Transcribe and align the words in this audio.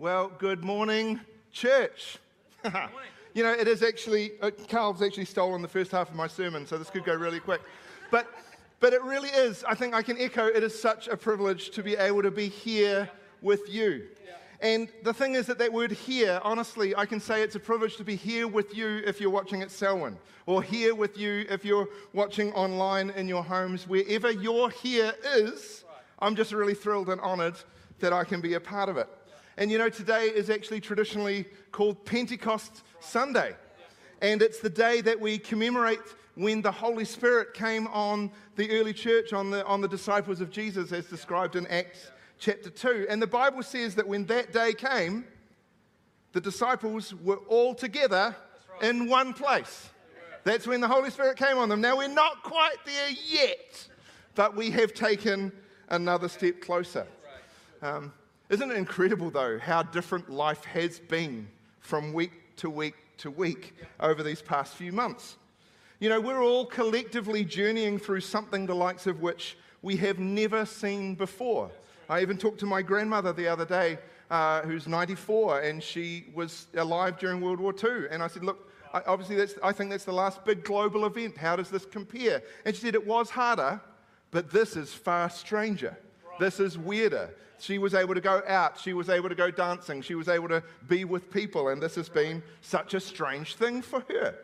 Well, 0.00 0.32
good 0.38 0.64
morning, 0.64 1.20
church. 1.52 2.18
you 3.32 3.44
know, 3.44 3.52
it 3.52 3.68
is 3.68 3.80
actually, 3.80 4.32
uh, 4.42 4.50
Carl's 4.68 5.00
actually 5.00 5.26
stolen 5.26 5.62
the 5.62 5.68
first 5.68 5.92
half 5.92 6.10
of 6.10 6.16
my 6.16 6.26
sermon, 6.26 6.66
so 6.66 6.76
this 6.76 6.90
could 6.90 7.04
go 7.04 7.14
really 7.14 7.38
quick. 7.38 7.60
But, 8.10 8.26
but 8.80 8.92
it 8.92 9.00
really 9.04 9.28
is, 9.28 9.62
I 9.62 9.76
think 9.76 9.94
I 9.94 10.02
can 10.02 10.18
echo, 10.18 10.48
it 10.48 10.64
is 10.64 10.76
such 10.76 11.06
a 11.06 11.16
privilege 11.16 11.70
to 11.70 11.82
be 11.84 11.94
able 11.94 12.22
to 12.22 12.32
be 12.32 12.48
here 12.48 13.08
with 13.40 13.72
you. 13.72 14.08
And 14.60 14.88
the 15.04 15.14
thing 15.14 15.36
is 15.36 15.46
that 15.46 15.58
that 15.58 15.72
word 15.72 15.92
here, 15.92 16.40
honestly, 16.42 16.96
I 16.96 17.06
can 17.06 17.20
say 17.20 17.42
it's 17.42 17.54
a 17.54 17.60
privilege 17.60 17.96
to 17.98 18.04
be 18.04 18.16
here 18.16 18.48
with 18.48 18.76
you 18.76 19.00
if 19.06 19.20
you're 19.20 19.30
watching 19.30 19.62
at 19.62 19.70
Selwyn, 19.70 20.18
or 20.46 20.60
here 20.60 20.96
with 20.96 21.16
you 21.16 21.46
if 21.48 21.64
you're 21.64 21.88
watching 22.12 22.52
online 22.54 23.10
in 23.10 23.28
your 23.28 23.44
homes. 23.44 23.86
Wherever 23.86 24.32
your 24.32 24.70
here 24.70 25.14
is, 25.24 25.84
I'm 26.18 26.34
just 26.34 26.52
really 26.52 26.74
thrilled 26.74 27.10
and 27.10 27.20
honored 27.20 27.54
that 28.00 28.12
I 28.12 28.24
can 28.24 28.40
be 28.40 28.54
a 28.54 28.60
part 28.60 28.88
of 28.88 28.96
it. 28.96 29.08
And 29.56 29.70
you 29.70 29.78
know, 29.78 29.88
today 29.88 30.24
is 30.24 30.50
actually 30.50 30.80
traditionally 30.80 31.46
called 31.70 32.04
Pentecost 32.04 32.82
Sunday. 33.00 33.54
And 34.20 34.42
it's 34.42 34.60
the 34.60 34.70
day 34.70 35.00
that 35.02 35.20
we 35.20 35.38
commemorate 35.38 36.00
when 36.34 36.62
the 36.62 36.72
Holy 36.72 37.04
Spirit 37.04 37.54
came 37.54 37.86
on 37.88 38.30
the 38.56 38.70
early 38.72 38.92
church, 38.92 39.32
on 39.32 39.50
the, 39.50 39.64
on 39.66 39.80
the 39.80 39.88
disciples 39.88 40.40
of 40.40 40.50
Jesus, 40.50 40.92
as 40.92 41.06
described 41.06 41.56
in 41.56 41.66
Acts 41.68 42.10
chapter 42.38 42.70
2. 42.70 43.06
And 43.08 43.22
the 43.22 43.26
Bible 43.26 43.62
says 43.62 43.94
that 43.94 44.06
when 44.06 44.26
that 44.26 44.52
day 44.52 44.72
came, 44.72 45.24
the 46.32 46.40
disciples 46.40 47.14
were 47.14 47.38
all 47.48 47.74
together 47.74 48.34
in 48.82 49.08
one 49.08 49.32
place. 49.32 49.90
That's 50.42 50.66
when 50.66 50.80
the 50.80 50.88
Holy 50.88 51.10
Spirit 51.10 51.38
came 51.38 51.56
on 51.56 51.68
them. 51.68 51.80
Now, 51.80 51.96
we're 51.96 52.08
not 52.08 52.42
quite 52.42 52.76
there 52.84 53.10
yet, 53.28 53.88
but 54.34 54.56
we 54.56 54.70
have 54.72 54.92
taken 54.92 55.52
another 55.88 56.28
step 56.28 56.60
closer. 56.60 57.06
Um, 57.80 58.12
isn't 58.54 58.70
it 58.70 58.76
incredible, 58.76 59.30
though, 59.30 59.58
how 59.58 59.82
different 59.82 60.30
life 60.30 60.64
has 60.64 61.00
been 61.00 61.48
from 61.80 62.12
week 62.12 62.56
to 62.58 62.70
week 62.70 62.94
to 63.18 63.28
week 63.28 63.74
over 63.98 64.22
these 64.22 64.40
past 64.40 64.76
few 64.76 64.92
months? 64.92 65.36
You 65.98 66.08
know, 66.08 66.20
we're 66.20 66.40
all 66.40 66.64
collectively 66.64 67.44
journeying 67.44 67.98
through 67.98 68.20
something 68.20 68.64
the 68.64 68.74
likes 68.74 69.08
of 69.08 69.20
which 69.20 69.58
we 69.82 69.96
have 69.96 70.20
never 70.20 70.64
seen 70.64 71.16
before. 71.16 71.68
I 72.08 72.22
even 72.22 72.38
talked 72.38 72.60
to 72.60 72.66
my 72.66 72.80
grandmother 72.80 73.32
the 73.32 73.48
other 73.48 73.64
day, 73.64 73.98
uh, 74.30 74.62
who's 74.62 74.86
94, 74.86 75.62
and 75.62 75.82
she 75.82 76.26
was 76.32 76.68
alive 76.76 77.18
during 77.18 77.40
World 77.40 77.58
War 77.58 77.74
II. 77.74 78.06
And 78.08 78.22
I 78.22 78.28
said, 78.28 78.44
Look, 78.44 78.70
I, 78.92 79.02
obviously, 79.04 79.34
that's, 79.34 79.54
I 79.64 79.72
think 79.72 79.90
that's 79.90 80.04
the 80.04 80.12
last 80.12 80.44
big 80.44 80.62
global 80.62 81.06
event. 81.06 81.36
How 81.36 81.56
does 81.56 81.70
this 81.70 81.84
compare? 81.84 82.40
And 82.64 82.76
she 82.76 82.82
said, 82.82 82.94
It 82.94 83.04
was 83.04 83.30
harder, 83.30 83.80
but 84.30 84.52
this 84.52 84.76
is 84.76 84.94
far 84.94 85.28
stranger. 85.28 85.98
This 86.38 86.60
is 86.60 86.78
weirder. 86.78 87.34
She 87.58 87.78
was 87.78 87.94
able 87.94 88.14
to 88.14 88.20
go 88.20 88.42
out. 88.46 88.78
She 88.78 88.92
was 88.92 89.08
able 89.08 89.28
to 89.28 89.34
go 89.34 89.50
dancing. 89.50 90.02
She 90.02 90.14
was 90.14 90.28
able 90.28 90.48
to 90.48 90.62
be 90.88 91.04
with 91.04 91.30
people. 91.30 91.68
And 91.68 91.82
this 91.82 91.94
has 91.94 92.08
been 92.08 92.42
such 92.60 92.94
a 92.94 93.00
strange 93.00 93.54
thing 93.54 93.80
for 93.82 94.00
her. 94.08 94.34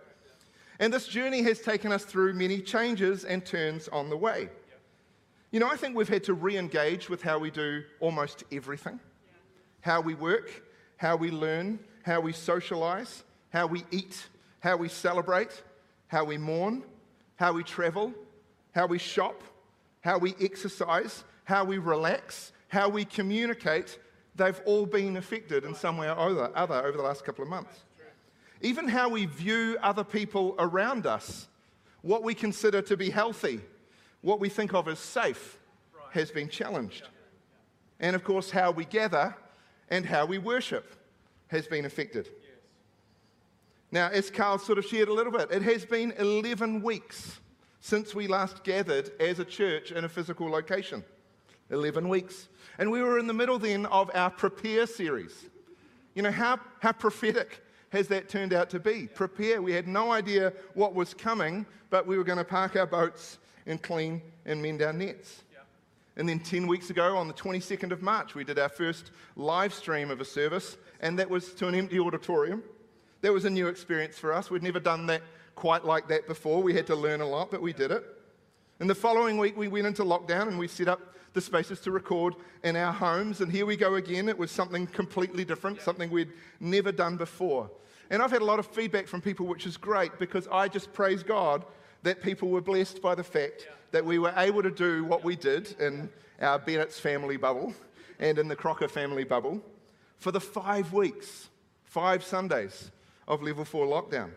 And 0.78 0.92
this 0.92 1.06
journey 1.06 1.42
has 1.42 1.60
taken 1.60 1.92
us 1.92 2.04
through 2.04 2.32
many 2.34 2.60
changes 2.60 3.24
and 3.24 3.44
turns 3.44 3.88
on 3.88 4.08
the 4.08 4.16
way. 4.16 4.48
You 5.50 5.60
know, 5.60 5.68
I 5.68 5.76
think 5.76 5.96
we've 5.96 6.08
had 6.08 6.24
to 6.24 6.34
re 6.34 6.56
engage 6.56 7.10
with 7.10 7.22
how 7.22 7.38
we 7.38 7.50
do 7.50 7.82
almost 8.00 8.44
everything 8.50 9.00
how 9.82 10.00
we 10.00 10.14
work, 10.14 10.62
how 10.98 11.16
we 11.16 11.30
learn, 11.30 11.78
how 12.02 12.20
we 12.20 12.32
socialize, 12.32 13.24
how 13.50 13.66
we 13.66 13.82
eat, 13.90 14.26
how 14.60 14.76
we 14.76 14.88
celebrate, 14.88 15.62
how 16.06 16.24
we 16.24 16.36
mourn, 16.36 16.82
how 17.36 17.52
we 17.54 17.62
travel, 17.62 18.12
how 18.72 18.86
we 18.86 18.98
shop, 18.98 19.42
how 20.02 20.18
we 20.18 20.34
exercise, 20.40 21.24
how 21.50 21.64
we 21.64 21.78
relax, 21.78 22.52
how 22.68 22.88
we 22.88 23.04
communicate, 23.04 23.98
they've 24.36 24.60
all 24.66 24.86
been 24.86 25.16
affected 25.16 25.64
in 25.64 25.74
some 25.74 25.96
way 25.96 26.08
or 26.08 26.16
other, 26.16 26.76
over 26.86 26.96
the 26.96 27.02
last 27.02 27.24
couple 27.24 27.42
of 27.42 27.50
months. 27.50 27.80
Even 28.60 28.86
how 28.86 29.08
we 29.08 29.26
view 29.26 29.76
other 29.82 30.04
people 30.04 30.54
around 30.60 31.06
us, 31.06 31.48
what 32.02 32.22
we 32.22 32.34
consider 32.34 32.80
to 32.82 32.96
be 32.96 33.10
healthy, 33.10 33.60
what 34.20 34.38
we 34.38 34.48
think 34.48 34.74
of 34.74 34.86
as 34.86 35.00
safe, 35.00 35.58
has 36.12 36.30
been 36.30 36.48
challenged. 36.48 37.08
And 37.98 38.14
of 38.14 38.22
course, 38.22 38.48
how 38.52 38.70
we 38.70 38.84
gather 38.84 39.34
and 39.88 40.06
how 40.06 40.26
we 40.26 40.38
worship 40.38 40.94
has 41.48 41.66
been 41.66 41.84
affected. 41.84 42.28
Now, 43.90 44.08
as 44.10 44.30
Carl 44.30 44.58
sort 44.58 44.78
of 44.78 44.86
shared 44.86 45.08
a 45.08 45.12
little 45.12 45.32
bit, 45.32 45.50
it 45.50 45.62
has 45.62 45.84
been 45.84 46.12
11 46.16 46.80
weeks 46.80 47.40
since 47.80 48.14
we 48.14 48.28
last 48.28 48.62
gathered 48.62 49.10
as 49.18 49.40
a 49.40 49.44
church 49.44 49.90
in 49.90 50.04
a 50.04 50.08
physical 50.08 50.48
location. 50.48 51.02
11 51.70 52.08
weeks. 52.08 52.48
And 52.78 52.90
we 52.90 53.02
were 53.02 53.18
in 53.18 53.26
the 53.26 53.34
middle 53.34 53.58
then 53.58 53.86
of 53.86 54.10
our 54.14 54.30
Prepare 54.30 54.86
series. 54.86 55.46
You 56.14 56.22
know, 56.22 56.30
how, 56.30 56.58
how 56.80 56.92
prophetic 56.92 57.62
has 57.90 58.08
that 58.08 58.28
turned 58.28 58.52
out 58.52 58.70
to 58.70 58.80
be? 58.80 59.06
Prepare. 59.06 59.62
We 59.62 59.72
had 59.72 59.86
no 59.86 60.10
idea 60.12 60.52
what 60.74 60.94
was 60.94 61.14
coming, 61.14 61.66
but 61.90 62.06
we 62.06 62.16
were 62.16 62.24
going 62.24 62.38
to 62.38 62.44
park 62.44 62.76
our 62.76 62.86
boats 62.86 63.38
and 63.66 63.82
clean 63.82 64.22
and 64.46 64.62
mend 64.62 64.82
our 64.82 64.92
nets. 64.92 65.42
And 66.16 66.28
then 66.28 66.40
10 66.40 66.66
weeks 66.66 66.90
ago, 66.90 67.16
on 67.16 67.28
the 67.28 67.34
22nd 67.34 67.92
of 67.92 68.02
March, 68.02 68.34
we 68.34 68.44
did 68.44 68.58
our 68.58 68.68
first 68.68 69.10
live 69.36 69.72
stream 69.72 70.10
of 70.10 70.20
a 70.20 70.24
service, 70.24 70.76
and 71.00 71.18
that 71.18 71.30
was 71.30 71.54
to 71.54 71.68
an 71.68 71.74
empty 71.74 71.98
auditorium. 71.98 72.62
That 73.22 73.32
was 73.32 73.44
a 73.44 73.50
new 73.50 73.68
experience 73.68 74.18
for 74.18 74.32
us. 74.32 74.50
We'd 74.50 74.62
never 74.62 74.80
done 74.80 75.06
that 75.06 75.22
quite 75.54 75.84
like 75.84 76.08
that 76.08 76.26
before. 76.26 76.62
We 76.62 76.74
had 76.74 76.86
to 76.88 76.96
learn 76.96 77.20
a 77.20 77.26
lot, 77.26 77.50
but 77.50 77.62
we 77.62 77.72
did 77.72 77.90
it. 77.90 78.04
And 78.80 78.88
the 78.88 78.94
following 78.94 79.36
week, 79.36 79.58
we 79.58 79.68
went 79.68 79.86
into 79.86 80.02
lockdown 80.04 80.48
and 80.48 80.58
we 80.58 80.66
set 80.66 80.88
up 80.88 81.00
the 81.34 81.40
spaces 81.40 81.80
to 81.80 81.90
record 81.90 82.34
in 82.64 82.76
our 82.76 82.92
homes. 82.92 83.42
And 83.42 83.52
here 83.52 83.66
we 83.66 83.76
go 83.76 83.96
again. 83.96 84.26
It 84.26 84.38
was 84.38 84.50
something 84.50 84.86
completely 84.86 85.44
different, 85.44 85.82
something 85.82 86.10
we'd 86.10 86.32
never 86.60 86.90
done 86.90 87.18
before. 87.18 87.70
And 88.08 88.22
I've 88.22 88.30
had 88.30 88.40
a 88.40 88.44
lot 88.46 88.58
of 88.58 88.66
feedback 88.66 89.06
from 89.06 89.20
people, 89.20 89.46
which 89.46 89.66
is 89.66 89.76
great 89.76 90.18
because 90.18 90.48
I 90.50 90.66
just 90.66 90.94
praise 90.94 91.22
God 91.22 91.66
that 92.02 92.22
people 92.22 92.48
were 92.48 92.62
blessed 92.62 93.02
by 93.02 93.14
the 93.14 93.22
fact 93.22 93.68
that 93.90 94.02
we 94.02 94.18
were 94.18 94.32
able 94.38 94.62
to 94.62 94.70
do 94.70 95.04
what 95.04 95.22
we 95.22 95.36
did 95.36 95.78
in 95.78 96.08
our 96.40 96.58
Bennett's 96.58 96.98
family 96.98 97.36
bubble 97.36 97.74
and 98.18 98.38
in 98.38 98.48
the 98.48 98.56
Crocker 98.56 98.88
family 98.88 99.24
bubble 99.24 99.60
for 100.16 100.32
the 100.32 100.40
five 100.40 100.94
weeks, 100.94 101.50
five 101.84 102.24
Sundays 102.24 102.90
of 103.28 103.42
level 103.42 103.66
four 103.66 103.86
lockdown. 103.86 104.30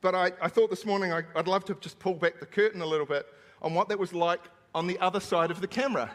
But 0.00 0.16
I, 0.16 0.32
I 0.42 0.48
thought 0.48 0.68
this 0.68 0.84
morning 0.84 1.12
I, 1.12 1.22
I'd 1.36 1.46
love 1.46 1.64
to 1.66 1.74
just 1.74 2.00
pull 2.00 2.14
back 2.14 2.40
the 2.40 2.46
curtain 2.46 2.82
a 2.82 2.86
little 2.86 3.06
bit 3.06 3.24
on 3.62 3.74
what 3.74 3.88
that 3.88 3.98
was 3.98 4.12
like 4.12 4.42
on 4.74 4.86
the 4.86 4.98
other 4.98 5.20
side 5.20 5.50
of 5.50 5.60
the 5.60 5.66
camera. 5.66 6.10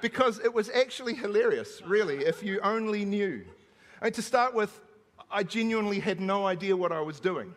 because 0.00 0.38
it 0.40 0.52
was 0.52 0.68
actually 0.68 1.14
hilarious, 1.14 1.80
really, 1.86 2.26
if 2.26 2.42
you 2.42 2.60
only 2.60 3.06
knew. 3.06 3.42
And 4.02 4.12
to 4.14 4.20
start 4.20 4.52
with, 4.52 4.82
I 5.30 5.44
genuinely 5.44 5.98
had 5.98 6.20
no 6.20 6.46
idea 6.46 6.76
what 6.76 6.92
I 6.92 7.00
was 7.00 7.20
doing. 7.20 7.54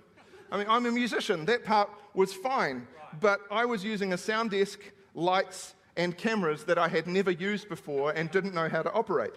I 0.50 0.58
mean, 0.58 0.68
I'm 0.70 0.86
a 0.86 0.92
musician, 0.92 1.44
that 1.46 1.66
part 1.66 1.90
was 2.14 2.34
fine, 2.34 2.88
but 3.20 3.42
I 3.52 3.66
was 3.66 3.84
using 3.84 4.14
a 4.14 4.18
sound 4.18 4.52
desk, 4.52 4.80
lights, 5.14 5.76
and 5.98 6.18
cameras 6.18 6.64
that 6.66 6.78
I 6.78 6.88
had 6.88 7.06
never 7.06 7.32
used 7.32 7.68
before 7.68 8.12
and 8.12 8.32
didn't 8.32 8.54
know 8.54 8.70
how 8.70 8.82
to 8.82 8.94
operate. 8.94 9.34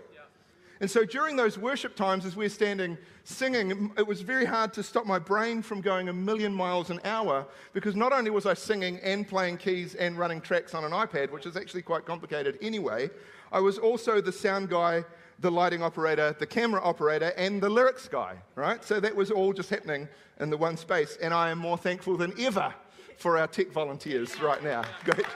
And 0.81 0.91
so 0.91 1.05
during 1.05 1.37
those 1.37 1.59
worship 1.59 1.95
times, 1.95 2.25
as 2.25 2.37
we 2.37 2.47
are 2.47 2.51
standing 2.51 2.97
singing, 3.25 3.93
it 3.99 4.07
was 4.07 4.23
very 4.23 4.47
hard 4.47 4.73
to 4.73 4.83
stop 4.83 5.05
my 5.05 5.19
brain 5.19 5.61
from 5.61 5.83
going 5.83 6.09
a 6.09 6.13
million 6.13 6.55
miles 6.55 6.89
an 6.89 7.01
hour 7.05 7.47
because 7.75 7.95
not 7.95 8.13
only 8.13 8.31
was 8.31 8.47
I 8.47 8.55
singing 8.55 8.99
and 9.01 9.29
playing 9.29 9.59
keys 9.59 9.95
and 9.95 10.19
running 10.19 10.41
tracks 10.41 10.75
on 10.75 10.85
an 10.85 10.93
iPad, 10.93 11.31
which 11.31 11.45
is 11.45 11.57
actually 11.57 11.83
quite 11.83 12.07
complicated 12.07 12.59
anyway, 12.63 13.11
I 13.53 13.61
was 13.61 13.77
also 13.77 14.23
the 14.23 14.33
sound 14.33 14.71
guy, 14.71 15.05
the 15.41 15.51
lighting 15.51 15.83
operator, 15.83 16.35
the 16.39 16.47
camera 16.47 16.81
operator, 16.83 17.33
and 17.37 17.61
the 17.61 17.69
lyrics 17.69 18.09
guy, 18.09 18.37
right? 18.55 18.83
So 18.83 19.01
that 19.01 19.15
was 19.15 19.31
all 19.31 19.53
just 19.53 19.69
happening 19.69 20.09
in 20.41 20.49
the 20.49 20.57
one 20.57 20.79
space. 20.79 21.19
And 21.21 21.35
I 21.35 21.51
am 21.51 21.59
more 21.59 21.77
thankful 21.77 22.17
than 22.17 22.33
ever 22.41 22.75
for 23.19 23.37
our 23.37 23.47
tech 23.47 23.71
volunteers 23.71 24.41
right 24.41 24.63
now. 24.65 24.83
Good. 25.05 25.27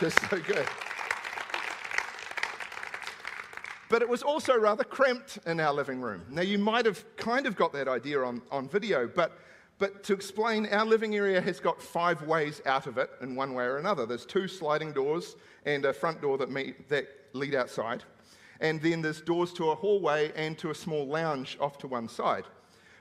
Just 0.00 0.18
so 0.30 0.38
good. 0.40 0.66
But 3.88 4.02
it 4.02 4.08
was 4.08 4.22
also 4.22 4.56
rather 4.58 4.84
cramped 4.84 5.38
in 5.46 5.60
our 5.60 5.72
living 5.72 6.00
room. 6.00 6.22
Now, 6.28 6.42
you 6.42 6.58
might 6.58 6.86
have 6.86 7.04
kind 7.16 7.46
of 7.46 7.54
got 7.54 7.72
that 7.72 7.86
idea 7.86 8.20
on, 8.20 8.42
on 8.50 8.68
video, 8.68 9.06
but, 9.06 9.38
but 9.78 10.02
to 10.04 10.12
explain, 10.12 10.66
our 10.66 10.84
living 10.84 11.14
area 11.14 11.40
has 11.40 11.60
got 11.60 11.80
five 11.80 12.22
ways 12.22 12.60
out 12.66 12.86
of 12.86 12.98
it 12.98 13.10
in 13.20 13.36
one 13.36 13.54
way 13.54 13.64
or 13.64 13.78
another. 13.78 14.04
There's 14.04 14.26
two 14.26 14.48
sliding 14.48 14.92
doors 14.92 15.36
and 15.64 15.84
a 15.84 15.92
front 15.92 16.20
door 16.20 16.36
that, 16.38 16.50
meet, 16.50 16.88
that 16.88 17.06
lead 17.32 17.54
outside. 17.54 18.02
And 18.60 18.80
then 18.82 19.02
there's 19.02 19.20
doors 19.20 19.52
to 19.54 19.70
a 19.70 19.74
hallway 19.74 20.32
and 20.34 20.58
to 20.58 20.70
a 20.70 20.74
small 20.74 21.06
lounge 21.06 21.56
off 21.60 21.78
to 21.78 21.86
one 21.86 22.08
side. 22.08 22.44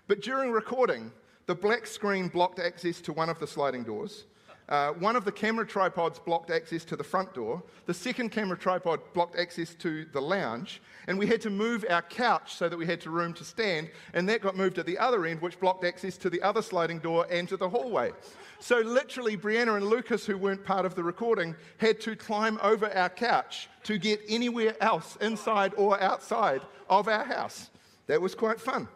But 0.07 0.21
during 0.21 0.51
recording, 0.51 1.11
the 1.47 1.55
black 1.55 1.87
screen 1.87 2.27
blocked 2.27 2.59
access 2.59 3.01
to 3.01 3.13
one 3.13 3.29
of 3.29 3.39
the 3.39 3.47
sliding 3.47 3.83
doors. 3.83 4.25
Uh, 4.67 4.91
one 4.93 5.15
of 5.15 5.25
the 5.25 5.31
camera 5.31 5.65
tripods 5.65 6.17
blocked 6.17 6.49
access 6.49 6.83
to 6.85 6.95
the 6.95 7.03
front 7.03 7.33
door. 7.35 7.61
The 7.85 7.93
second 7.93 8.29
camera 8.31 8.57
tripod 8.57 8.99
blocked 9.13 9.37
access 9.37 9.75
to 9.75 10.05
the 10.05 10.21
lounge. 10.21 10.81
And 11.07 11.19
we 11.19 11.27
had 11.27 11.39
to 11.41 11.51
move 11.51 11.85
our 11.87 12.01
couch 12.01 12.55
so 12.55 12.67
that 12.67 12.77
we 12.77 12.85
had 12.87 12.99
to 13.01 13.11
room 13.11 13.33
to 13.35 13.43
stand. 13.43 13.91
And 14.13 14.27
that 14.27 14.41
got 14.41 14.57
moved 14.57 14.79
at 14.79 14.87
the 14.87 14.97
other 14.97 15.25
end, 15.25 15.41
which 15.41 15.59
blocked 15.59 15.83
access 15.83 16.17
to 16.17 16.31
the 16.31 16.41
other 16.41 16.63
sliding 16.63 16.97
door 16.97 17.27
and 17.29 17.47
to 17.49 17.57
the 17.57 17.69
hallway. 17.69 18.11
So, 18.59 18.79
literally, 18.79 19.37
Brianna 19.37 19.77
and 19.77 19.85
Lucas, 19.85 20.25
who 20.25 20.37
weren't 20.37 20.65
part 20.65 20.85
of 20.85 20.95
the 20.95 21.03
recording, 21.03 21.55
had 21.77 22.01
to 22.01 22.15
climb 22.15 22.57
over 22.63 22.91
our 22.91 23.09
couch 23.09 23.69
to 23.83 23.99
get 23.99 24.21
anywhere 24.27 24.75
else, 24.81 25.17
inside 25.21 25.73
or 25.77 26.01
outside 26.01 26.61
of 26.89 27.07
our 27.07 27.25
house. 27.25 27.69
That 28.07 28.21
was 28.21 28.33
quite 28.33 28.59
fun. 28.59 28.87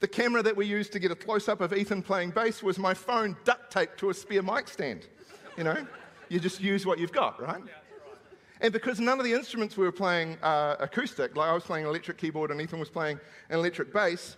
The 0.00 0.08
camera 0.08 0.42
that 0.44 0.56
we 0.56 0.64
used 0.64 0.92
to 0.92 1.00
get 1.00 1.10
a 1.10 1.16
close 1.16 1.48
up 1.48 1.60
of 1.60 1.72
Ethan 1.72 2.02
playing 2.02 2.30
bass 2.30 2.62
was 2.62 2.78
my 2.78 2.94
phone 2.94 3.36
duct 3.44 3.72
taped 3.72 3.98
to 3.98 4.10
a 4.10 4.14
spare 4.14 4.42
mic 4.42 4.68
stand. 4.68 5.06
You 5.56 5.64
know, 5.64 5.86
you 6.28 6.38
just 6.38 6.60
use 6.60 6.86
what 6.86 7.00
you've 7.00 7.12
got, 7.12 7.42
right? 7.42 7.62
And 8.60 8.72
because 8.72 9.00
none 9.00 9.18
of 9.18 9.24
the 9.24 9.32
instruments 9.32 9.76
we 9.76 9.84
were 9.84 9.92
playing 9.92 10.36
uh, 10.42 10.76
acoustic, 10.78 11.36
like 11.36 11.48
I 11.48 11.52
was 11.52 11.64
playing 11.64 11.84
an 11.84 11.90
electric 11.90 12.16
keyboard 12.16 12.50
and 12.50 12.60
Ethan 12.60 12.78
was 12.78 12.90
playing 12.90 13.18
an 13.50 13.58
electric 13.58 13.92
bass, 13.92 14.36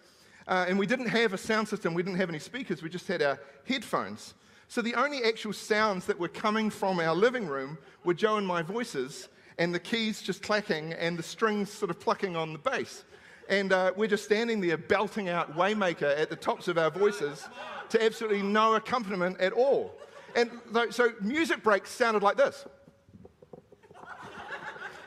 uh, 0.48 0.64
and 0.66 0.78
we 0.78 0.86
didn't 0.86 1.08
have 1.08 1.34
a 1.34 1.38
sound 1.38 1.68
system, 1.68 1.92
we 1.92 2.02
didn't 2.02 2.18
have 2.18 2.30
any 2.30 2.38
speakers, 2.38 2.82
we 2.82 2.88
just 2.88 3.06
had 3.06 3.22
our 3.22 3.38
headphones. 3.66 4.34
So 4.68 4.80
the 4.80 4.94
only 4.94 5.24
actual 5.24 5.52
sounds 5.52 6.06
that 6.06 6.18
were 6.18 6.28
coming 6.28 6.70
from 6.70 7.00
our 7.00 7.14
living 7.14 7.46
room 7.46 7.76
were 8.04 8.14
Joe 8.14 8.36
and 8.36 8.46
my 8.46 8.62
voices, 8.62 9.28
and 9.58 9.74
the 9.74 9.80
keys 9.80 10.22
just 10.22 10.42
clacking 10.42 10.94
and 10.94 11.18
the 11.18 11.22
strings 11.22 11.70
sort 11.70 11.90
of 11.90 12.00
plucking 12.00 12.34
on 12.34 12.52
the 12.52 12.58
bass. 12.58 13.04
And 13.50 13.72
uh, 13.72 13.92
we're 13.96 14.06
just 14.06 14.24
standing 14.24 14.60
there 14.60 14.78
belting 14.78 15.28
out 15.28 15.56
Waymaker 15.56 16.16
at 16.16 16.30
the 16.30 16.36
tops 16.36 16.68
of 16.68 16.78
our 16.78 16.90
voices 16.90 17.48
to 17.88 18.02
absolutely 18.02 18.42
no 18.42 18.76
accompaniment 18.76 19.40
at 19.40 19.52
all. 19.52 19.92
And 20.36 20.50
so 20.90 21.12
music 21.20 21.62
breaks 21.62 21.90
sounded 21.90 22.22
like 22.22 22.36
this. 22.36 22.64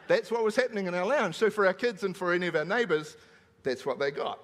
That's 0.08 0.30
what 0.30 0.44
was 0.44 0.58
happening 0.58 0.88
in 0.88 0.94
our 0.94 1.06
lounge. 1.06 1.36
So 1.36 1.50
for 1.50 1.66
our 1.66 1.74
kids 1.74 2.04
and 2.04 2.16
for 2.16 2.34
any 2.34 2.48
of 2.48 2.56
our 2.58 2.66
neighbors, 2.66 3.16
that's 3.64 3.86
what 3.86 3.98
they 3.98 4.12
got. 4.12 4.40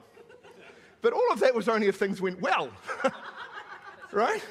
But 1.02 1.12
all 1.12 1.31
of 1.31 1.42
that 1.42 1.54
was 1.54 1.68
only 1.68 1.88
if 1.88 1.98
things 1.98 2.22
went 2.22 2.40
well, 2.42 2.69
right? 4.13 4.42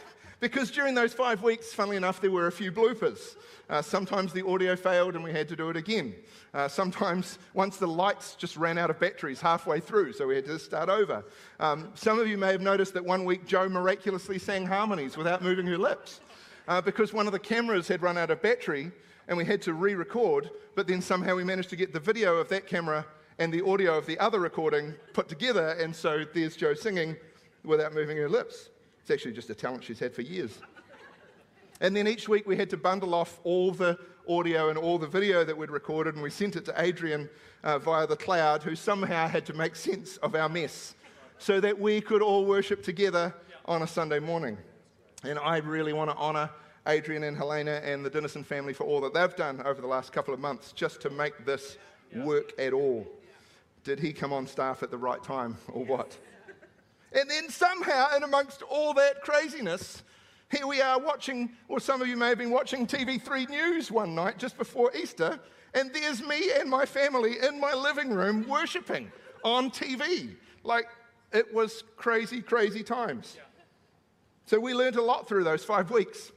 Because 0.41 0.71
during 0.71 0.95
those 0.95 1.13
five 1.13 1.43
weeks, 1.43 1.73
funnily 1.73 1.97
enough, 1.97 2.21
there 2.21 2.31
were 2.31 2.47
a 2.47 2.53
few 2.53 2.71
bloopers. 2.71 3.37
Uh, 3.69 3.83
sometimes 3.83 4.33
the 4.33 4.47
audio 4.47 4.77
failed 4.77 5.17
and 5.17 5.25
we 5.25 5.33
had 5.33 5.49
to 5.49 5.57
do 5.57 5.69
it 5.69 5.77
again. 5.77 6.15
Uh, 6.55 6.69
sometimes, 6.69 7.39
once 7.55 7.77
the 7.77 7.89
lights 7.89 8.37
just 8.37 8.57
ran 8.57 8.79
out 8.79 8.89
of 8.89 9.01
batteries 9.01 9.41
halfway 9.41 9.81
through, 9.81 10.13
so 10.13 10.29
we 10.29 10.37
had 10.37 10.47
to 10.47 10.59
start 10.59 10.89
over. 10.89 11.25
Um, 11.59 11.91
some 11.95 12.21
of 12.21 12.29
you 12.29 12.39
may 12.39 12.53
have 12.53 12.61
noticed 12.61 12.95
that 12.95 13.05
one 13.05 13.25
week 13.25 13.47
Joe 13.47 13.69
miraculously 13.69 14.39
sang 14.39 14.65
harmonies 14.65 15.17
without 15.17 15.43
moving 15.43 15.67
her 15.67 15.79
lips 15.79 16.21
uh, 16.69 16.81
because 16.81 17.13
one 17.13 17.27
of 17.27 17.33
the 17.33 17.39
cameras 17.39 17.89
had 17.89 18.01
run 18.01 18.17
out 18.17 18.31
of 18.31 18.41
battery 18.41 18.93
and 19.27 19.37
we 19.37 19.45
had 19.45 19.61
to 19.63 19.75
re 19.75 19.95
record, 19.95 20.51
but 20.77 20.87
then 20.87 21.03
somehow 21.03 21.35
we 21.35 21.45
managed 21.45 21.71
to 21.71 21.77
get 21.77 21.93
the 21.93 22.01
video 22.01 22.37
of 22.37 22.49
that 22.49 22.67
camera 22.67 23.05
and 23.39 23.53
the 23.53 23.65
audio 23.65 23.97
of 23.97 24.07
the 24.07 24.19
other 24.19 24.39
recording 24.39 24.95
put 25.13 25.29
together, 25.29 25.71
and 25.81 25.95
so 25.95 26.25
there's 26.33 26.57
Joe 26.57 26.75
singing 26.75 27.17
without 27.65 27.93
moving 27.93 28.17
her 28.17 28.29
lips. 28.29 28.71
It's 29.09 29.15
actually 29.15 29.33
just 29.33 29.49
a 29.49 29.55
talent 29.55 29.85
she's 29.85 29.99
had 29.99 30.13
for 30.13 30.21
years. 30.21 30.59
And 31.81 31.97
then 31.97 32.07
each 32.07 32.29
week 32.29 32.47
we 32.47 32.59
had 32.59 32.69
to 32.69 32.77
bundle 32.77 33.15
off 33.15 33.41
all 33.43 33.73
the 33.73 33.99
audio 34.29 34.69
and 34.69 34.77
all 34.77 34.99
the 34.99 35.07
video 35.07 35.45
that 35.45 35.57
we'd 35.57 35.71
recorded, 35.71 36.13
and 36.13 36.23
we 36.23 36.29
sent 36.29 36.57
it 36.57 36.67
to 36.67 36.75
Adrian 36.77 37.31
uh, 37.65 37.79
via 37.79 38.07
the 38.07 38.17
cloud, 38.17 38.63
who 38.63 38.77
somehow 38.77 39.27
had 39.27 39.47
to 39.47 39.55
make 39.55 39.77
sense 39.77 40.19
of 40.19 40.35
our 40.35 40.51
mess 40.51 40.95
so 41.39 41.59
that 41.59 41.81
we 41.81 42.03
could 42.03 42.21
all 42.21 42.45
worship 42.45 42.83
together 42.83 43.35
on 43.65 43.81
a 43.81 43.87
Sunday 43.87 44.19
morning. 44.19 44.59
And 45.25 45.39
I 45.39 45.57
really 45.57 45.95
want 45.95 46.11
to 46.11 46.17
honor 46.19 46.51
Adrian 46.87 47.25
and 47.25 47.35
Helena 47.35 47.81
and 47.83 48.05
the 48.05 48.11
Dennison 48.11 48.45
family 48.45 48.75
for 48.75 48.85
all 48.85 49.01
that 49.01 49.15
they've 49.15 49.37
done 49.37 49.63
over 49.65 49.81
the 49.81 49.87
last 49.87 50.13
couple 50.13 50.35
of 50.35 50.41
months 50.41 50.73
just 50.73 51.01
to 51.01 51.09
make 51.09 51.47
this 51.47 51.79
work 52.15 52.53
at 52.59 52.75
all. 52.75 53.07
Did 53.85 54.01
he 54.01 54.13
come 54.13 54.35
on 54.35 54.47
staff 54.47 54.83
at 54.83 54.91
the 54.91 54.99
right 54.99 55.25
time 55.25 55.57
or 55.69 55.83
what? 55.83 56.15
And 57.13 57.29
then 57.31 57.49
somehow, 57.49 58.15
in 58.17 58.23
amongst 58.23 58.63
all 58.63 58.95
that 58.95 59.23
craziness, 59.23 60.03
here 60.51 60.67
we 60.67 60.81
are 60.81 60.99
watching, 60.99 61.51
or 61.69 61.81
some 61.81 62.01
of 62.01 62.09
you 62.09 62.17
may 62.17 62.29
have 62.29 62.39
been 62.39 62.51
watching 62.51 62.87
TV3 62.87 63.49
News 63.49 63.91
one 63.91 64.15
night 64.15 64.39
just 64.39 64.57
before 64.57 64.95
Easter, 64.95 65.39
and 65.75 65.93
there's 65.93 66.23
me 66.23 66.53
and 66.59 66.71
my 66.71 66.87
family 66.87 67.37
in 67.47 67.61
my 67.61 67.75
living 67.75 68.11
room 68.11 68.47
worshiping 68.49 69.11
on 69.45 69.71
TV. 69.71 70.35
Like, 70.65 70.87
it 71.33 71.53
was 71.53 71.85
crazy, 71.97 72.41
crazy 72.41 72.83
times. 72.83 73.37
So 74.47 74.59
we 74.59 74.73
learned 74.73 74.97
a 74.97 75.03
lot 75.03 75.29
through 75.29 75.45
those 75.45 75.65
five 75.65 75.91
weeks. 75.91 76.33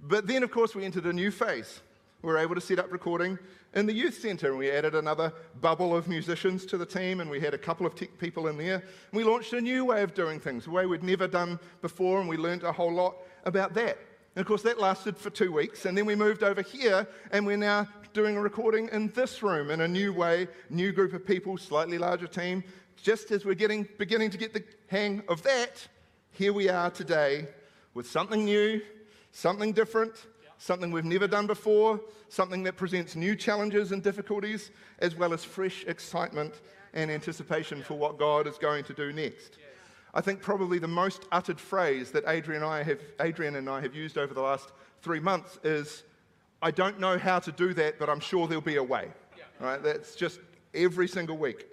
But 0.00 0.26
then, 0.26 0.42
of 0.42 0.50
course, 0.50 0.74
we 0.74 0.84
entered 0.84 1.06
a 1.06 1.12
new 1.12 1.30
phase. 1.30 1.82
We 2.22 2.28
were 2.28 2.38
able 2.38 2.54
to 2.54 2.60
set 2.60 2.78
up 2.78 2.90
recording 2.90 3.38
in 3.74 3.86
the 3.86 3.92
youth 3.92 4.20
centre, 4.20 4.50
and 4.50 4.58
we 4.58 4.70
added 4.70 4.94
another 4.94 5.32
bubble 5.60 5.96
of 5.96 6.08
musicians 6.08 6.66
to 6.66 6.76
the 6.76 6.86
team, 6.86 7.20
and 7.20 7.30
we 7.30 7.40
had 7.40 7.54
a 7.54 7.58
couple 7.58 7.86
of 7.86 7.94
tech 7.94 8.18
people 8.18 8.48
in 8.48 8.58
there. 8.58 8.76
And 8.76 8.84
we 9.12 9.24
launched 9.24 9.52
a 9.52 9.60
new 9.60 9.84
way 9.84 10.02
of 10.02 10.14
doing 10.14 10.38
things, 10.38 10.66
a 10.66 10.70
way 10.70 10.86
we'd 10.86 11.02
never 11.02 11.26
done 11.26 11.58
before, 11.80 12.20
and 12.20 12.28
we 12.28 12.36
learned 12.36 12.64
a 12.64 12.72
whole 12.72 12.92
lot 12.92 13.16
about 13.44 13.74
that. 13.74 13.98
And 14.34 14.40
of 14.40 14.46
course, 14.46 14.62
that 14.62 14.80
lasted 14.80 15.16
for 15.16 15.30
two 15.30 15.52
weeks, 15.52 15.86
and 15.86 15.96
then 15.96 16.06
we 16.06 16.14
moved 16.14 16.42
over 16.42 16.62
here, 16.62 17.06
and 17.30 17.46
we're 17.46 17.56
now 17.56 17.88
doing 18.12 18.36
a 18.36 18.40
recording 18.40 18.88
in 18.92 19.08
this 19.08 19.42
room 19.42 19.70
in 19.70 19.80
a 19.80 19.88
new 19.88 20.12
way, 20.12 20.48
new 20.68 20.92
group 20.92 21.14
of 21.14 21.26
people, 21.26 21.56
slightly 21.56 21.98
larger 21.98 22.26
team. 22.26 22.62
Just 22.96 23.30
as 23.30 23.44
we're 23.44 23.54
getting, 23.54 23.88
beginning 23.98 24.30
to 24.30 24.38
get 24.38 24.52
the 24.52 24.62
hang 24.88 25.22
of 25.28 25.42
that, 25.42 25.86
here 26.30 26.52
we 26.52 26.68
are 26.68 26.90
today 26.90 27.46
with 27.94 28.08
something 28.08 28.44
new, 28.44 28.80
something 29.32 29.72
different, 29.72 30.14
something 30.62 30.92
we've 30.92 31.04
never 31.04 31.26
done 31.26 31.48
before, 31.48 32.00
something 32.28 32.62
that 32.62 32.76
presents 32.76 33.16
new 33.16 33.34
challenges 33.34 33.90
and 33.90 34.00
difficulties, 34.00 34.70
as 35.00 35.16
well 35.16 35.32
as 35.32 35.42
fresh 35.42 35.84
excitement 35.88 36.54
and 36.94 37.10
anticipation 37.10 37.82
for 37.82 37.94
what 37.94 38.16
God 38.16 38.46
is 38.46 38.58
going 38.58 38.84
to 38.84 38.94
do 38.94 39.12
next. 39.12 39.58
I 40.14 40.20
think 40.20 40.40
probably 40.40 40.78
the 40.78 40.86
most 40.86 41.26
uttered 41.32 41.58
phrase 41.58 42.12
that 42.12 42.22
Adrian 42.28 42.62
and 42.62 42.70
I 42.70 42.84
have, 42.84 43.00
Adrian 43.20 43.56
and 43.56 43.68
I 43.68 43.80
have 43.80 43.92
used 43.92 44.16
over 44.16 44.34
the 44.34 44.40
last 44.40 44.70
three 45.00 45.18
months 45.18 45.58
is, 45.64 46.04
I 46.62 46.70
don't 46.70 47.00
know 47.00 47.18
how 47.18 47.40
to 47.40 47.50
do 47.50 47.74
that, 47.74 47.98
but 47.98 48.08
I'm 48.08 48.20
sure 48.20 48.46
there'll 48.46 48.62
be 48.62 48.76
a 48.76 48.84
way. 48.84 49.08
Right? 49.58 49.82
That's 49.82 50.14
just 50.14 50.38
every 50.74 51.08
single 51.08 51.38
week. 51.38 51.66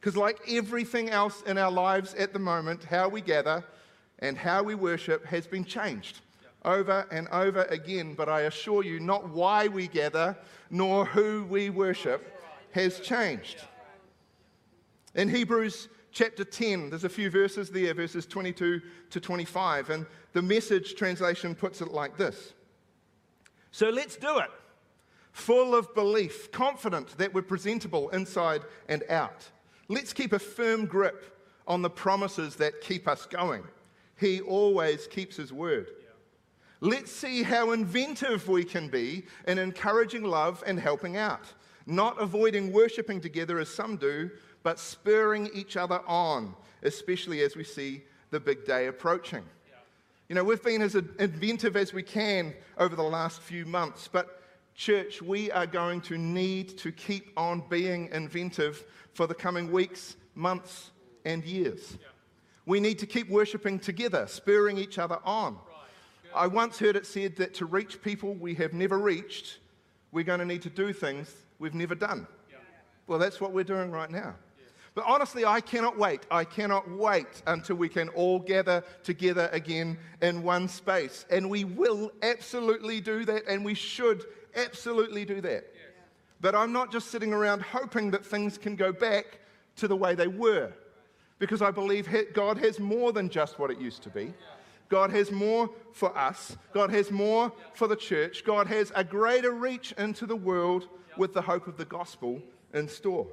Because, 0.00 0.16
like 0.16 0.38
everything 0.48 1.10
else 1.10 1.42
in 1.42 1.58
our 1.58 1.70
lives 1.70 2.14
at 2.14 2.32
the 2.32 2.38
moment, 2.38 2.84
how 2.84 3.10
we 3.10 3.20
gather 3.20 3.62
and 4.20 4.38
how 4.38 4.62
we 4.62 4.74
worship 4.74 5.26
has 5.26 5.46
been 5.46 5.66
changed 5.66 6.20
over 6.68 7.06
and 7.10 7.26
over 7.28 7.62
again, 7.64 8.14
but 8.14 8.28
I 8.28 8.42
assure 8.42 8.84
you, 8.84 9.00
not 9.00 9.30
why 9.30 9.68
we 9.68 9.88
gather 9.88 10.36
nor 10.70 11.06
who 11.06 11.46
we 11.48 11.70
worship 11.70 12.40
has 12.72 13.00
changed. 13.00 13.64
In 15.14 15.30
Hebrews 15.30 15.88
chapter 16.12 16.44
10, 16.44 16.90
there's 16.90 17.04
a 17.04 17.08
few 17.08 17.30
verses 17.30 17.70
there, 17.70 17.94
verses 17.94 18.26
22 18.26 18.82
to 19.10 19.20
25, 19.20 19.90
and 19.90 20.06
the 20.34 20.42
message 20.42 20.94
translation 20.94 21.54
puts 21.54 21.80
it 21.80 21.90
like 21.90 22.18
this 22.18 22.52
So 23.70 23.88
let's 23.88 24.16
do 24.16 24.38
it, 24.38 24.50
full 25.32 25.74
of 25.74 25.94
belief, 25.94 26.52
confident 26.52 27.16
that 27.16 27.32
we're 27.32 27.42
presentable 27.42 28.10
inside 28.10 28.62
and 28.88 29.02
out. 29.08 29.48
Let's 29.88 30.12
keep 30.12 30.34
a 30.34 30.38
firm 30.38 30.84
grip 30.84 31.34
on 31.66 31.80
the 31.80 31.90
promises 31.90 32.56
that 32.56 32.82
keep 32.82 33.08
us 33.08 33.24
going. 33.24 33.62
He 34.16 34.42
always 34.42 35.06
keeps 35.06 35.36
his 35.36 35.50
word. 35.50 35.88
Let's 36.80 37.10
see 37.10 37.42
how 37.42 37.72
inventive 37.72 38.48
we 38.48 38.62
can 38.62 38.88
be 38.88 39.24
in 39.48 39.58
encouraging 39.58 40.22
love 40.22 40.62
and 40.66 40.78
helping 40.78 41.16
out, 41.16 41.52
not 41.86 42.20
avoiding 42.22 42.72
worshipping 42.72 43.20
together 43.20 43.58
as 43.58 43.68
some 43.68 43.96
do, 43.96 44.30
but 44.62 44.78
spurring 44.78 45.50
each 45.52 45.76
other 45.76 46.00
on, 46.06 46.54
especially 46.84 47.42
as 47.42 47.56
we 47.56 47.64
see 47.64 48.02
the 48.30 48.38
big 48.38 48.64
day 48.64 48.86
approaching. 48.86 49.42
Yeah. 49.68 49.76
You 50.28 50.34
know, 50.36 50.44
we've 50.44 50.62
been 50.62 50.82
as 50.82 50.94
inventive 50.94 51.76
as 51.76 51.92
we 51.92 52.04
can 52.04 52.54
over 52.76 52.94
the 52.94 53.02
last 53.02 53.40
few 53.40 53.66
months, 53.66 54.08
but 54.10 54.40
church, 54.76 55.20
we 55.20 55.50
are 55.50 55.66
going 55.66 56.00
to 56.02 56.16
need 56.16 56.78
to 56.78 56.92
keep 56.92 57.32
on 57.36 57.64
being 57.68 58.08
inventive 58.12 58.84
for 59.14 59.26
the 59.26 59.34
coming 59.34 59.72
weeks, 59.72 60.16
months, 60.36 60.92
and 61.24 61.44
years. 61.44 61.98
Yeah. 62.00 62.06
We 62.66 62.78
need 62.78 63.00
to 63.00 63.06
keep 63.06 63.28
worshipping 63.28 63.80
together, 63.80 64.26
spurring 64.28 64.78
each 64.78 64.98
other 64.98 65.18
on. 65.24 65.58
I 66.34 66.46
once 66.46 66.78
heard 66.78 66.96
it 66.96 67.06
said 67.06 67.36
that 67.36 67.54
to 67.54 67.66
reach 67.66 68.00
people 68.02 68.34
we 68.34 68.54
have 68.54 68.72
never 68.72 68.98
reached, 68.98 69.58
we're 70.12 70.24
going 70.24 70.40
to 70.40 70.46
need 70.46 70.62
to 70.62 70.70
do 70.70 70.92
things 70.92 71.32
we've 71.58 71.74
never 71.74 71.94
done. 71.94 72.26
Yeah. 72.50 72.58
Well, 73.06 73.18
that's 73.18 73.40
what 73.40 73.52
we're 73.52 73.64
doing 73.64 73.90
right 73.90 74.10
now. 74.10 74.34
But 74.94 75.04
honestly, 75.06 75.44
I 75.44 75.60
cannot 75.60 75.96
wait. 75.96 76.22
I 76.30 76.42
cannot 76.44 76.90
wait 76.90 77.42
until 77.46 77.76
we 77.76 77.88
can 77.88 78.08
all 78.10 78.40
gather 78.40 78.82
together 79.04 79.48
again 79.52 79.96
in 80.22 80.42
one 80.42 80.66
space. 80.66 81.24
And 81.30 81.48
we 81.48 81.62
will 81.64 82.10
absolutely 82.22 83.00
do 83.00 83.24
that, 83.26 83.46
and 83.46 83.64
we 83.64 83.74
should 83.74 84.24
absolutely 84.56 85.24
do 85.24 85.40
that. 85.42 85.72
But 86.40 86.54
I'm 86.56 86.72
not 86.72 86.90
just 86.90 87.10
sitting 87.10 87.32
around 87.32 87.62
hoping 87.62 88.10
that 88.10 88.26
things 88.26 88.58
can 88.58 88.74
go 88.74 88.92
back 88.92 89.38
to 89.76 89.86
the 89.86 89.96
way 89.96 90.16
they 90.16 90.26
were, 90.26 90.72
because 91.38 91.62
I 91.62 91.70
believe 91.70 92.08
God 92.32 92.58
has 92.58 92.80
more 92.80 93.12
than 93.12 93.28
just 93.28 93.58
what 93.60 93.70
it 93.70 93.78
used 93.78 94.02
to 94.02 94.10
be. 94.10 94.34
God 94.88 95.10
has 95.10 95.30
more 95.30 95.70
for 95.92 96.16
us. 96.16 96.56
God 96.72 96.90
has 96.90 97.10
more 97.10 97.52
for 97.74 97.86
the 97.86 97.96
church. 97.96 98.44
God 98.44 98.66
has 98.68 98.92
a 98.94 99.04
greater 99.04 99.52
reach 99.52 99.92
into 99.92 100.26
the 100.26 100.36
world 100.36 100.88
with 101.16 101.34
the 101.34 101.42
hope 101.42 101.66
of 101.66 101.76
the 101.76 101.84
gospel 101.84 102.40
in 102.72 102.88
store. 102.88 103.26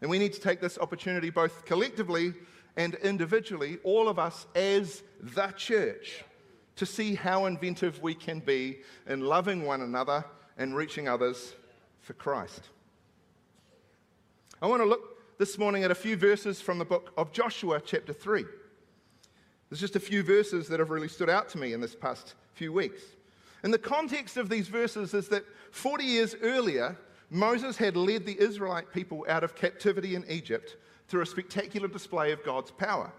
And 0.00 0.10
we 0.10 0.18
need 0.18 0.32
to 0.32 0.40
take 0.40 0.60
this 0.60 0.78
opportunity 0.78 1.30
both 1.30 1.64
collectively 1.64 2.34
and 2.76 2.94
individually, 2.96 3.78
all 3.84 4.08
of 4.08 4.18
us 4.18 4.46
as 4.54 5.02
the 5.20 5.48
church, 5.48 6.24
to 6.76 6.86
see 6.86 7.14
how 7.14 7.44
inventive 7.44 8.02
we 8.02 8.14
can 8.14 8.40
be 8.40 8.80
in 9.06 9.20
loving 9.20 9.64
one 9.64 9.82
another 9.82 10.24
and 10.56 10.74
reaching 10.74 11.06
others 11.06 11.54
for 12.00 12.14
Christ. 12.14 12.62
I 14.60 14.66
want 14.66 14.82
to 14.82 14.88
look 14.88 15.38
this 15.38 15.58
morning 15.58 15.84
at 15.84 15.90
a 15.90 15.94
few 15.94 16.16
verses 16.16 16.60
from 16.60 16.78
the 16.78 16.84
book 16.84 17.12
of 17.16 17.32
Joshua, 17.32 17.80
chapter 17.84 18.12
3. 18.12 18.44
There's 19.72 19.80
just 19.80 19.96
a 19.96 20.00
few 20.00 20.22
verses 20.22 20.68
that 20.68 20.80
have 20.80 20.90
really 20.90 21.08
stood 21.08 21.30
out 21.30 21.48
to 21.48 21.58
me 21.58 21.72
in 21.72 21.80
this 21.80 21.94
past 21.94 22.34
few 22.52 22.74
weeks. 22.74 23.00
And 23.62 23.72
the 23.72 23.78
context 23.78 24.36
of 24.36 24.50
these 24.50 24.68
verses 24.68 25.14
is 25.14 25.28
that 25.28 25.46
40 25.70 26.04
years 26.04 26.36
earlier, 26.42 26.94
Moses 27.30 27.78
had 27.78 27.96
led 27.96 28.26
the 28.26 28.38
Israelite 28.38 28.92
people 28.92 29.24
out 29.30 29.42
of 29.42 29.54
captivity 29.54 30.14
in 30.14 30.26
Egypt 30.28 30.76
through 31.08 31.22
a 31.22 31.26
spectacular 31.26 31.88
display 31.88 32.32
of 32.32 32.44
God's 32.44 32.70
power. 32.70 33.10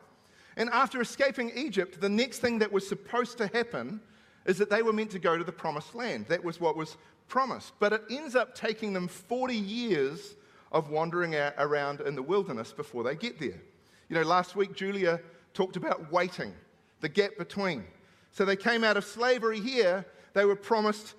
And 0.55 0.69
after 0.69 1.01
escaping 1.01 1.51
Egypt, 1.55 1.99
the 1.99 2.07
next 2.07 2.37
thing 2.37 2.59
that 2.59 2.71
was 2.71 2.87
supposed 2.87 3.39
to 3.39 3.47
happen 3.47 3.99
is 4.45 4.59
that 4.59 4.69
they 4.69 4.83
were 4.83 4.93
meant 4.93 5.09
to 5.09 5.19
go 5.19 5.39
to 5.39 5.43
the 5.43 5.51
promised 5.51 5.95
land. 5.95 6.27
That 6.27 6.43
was 6.43 6.61
what 6.61 6.77
was 6.77 6.97
promised. 7.27 7.73
But 7.79 7.93
it 7.93 8.03
ends 8.11 8.35
up 8.35 8.53
taking 8.53 8.93
them 8.93 9.07
40 9.07 9.55
years 9.55 10.35
of 10.71 10.91
wandering 10.91 11.33
around 11.33 12.01
in 12.01 12.13
the 12.13 12.21
wilderness 12.21 12.71
before 12.73 13.03
they 13.03 13.15
get 13.15 13.39
there. 13.39 13.59
You 14.07 14.17
know, 14.19 14.21
last 14.21 14.55
week 14.55 14.75
Julia 14.75 15.19
talked 15.53 15.75
about 15.75 16.11
waiting, 16.11 16.53
the 17.01 17.09
gap 17.09 17.37
between. 17.37 17.83
So 18.31 18.45
they 18.45 18.55
came 18.55 18.83
out 18.83 18.97
of 18.97 19.05
slavery 19.05 19.59
here, 19.59 20.05
they 20.33 20.45
were 20.45 20.55
promised, 20.55 21.13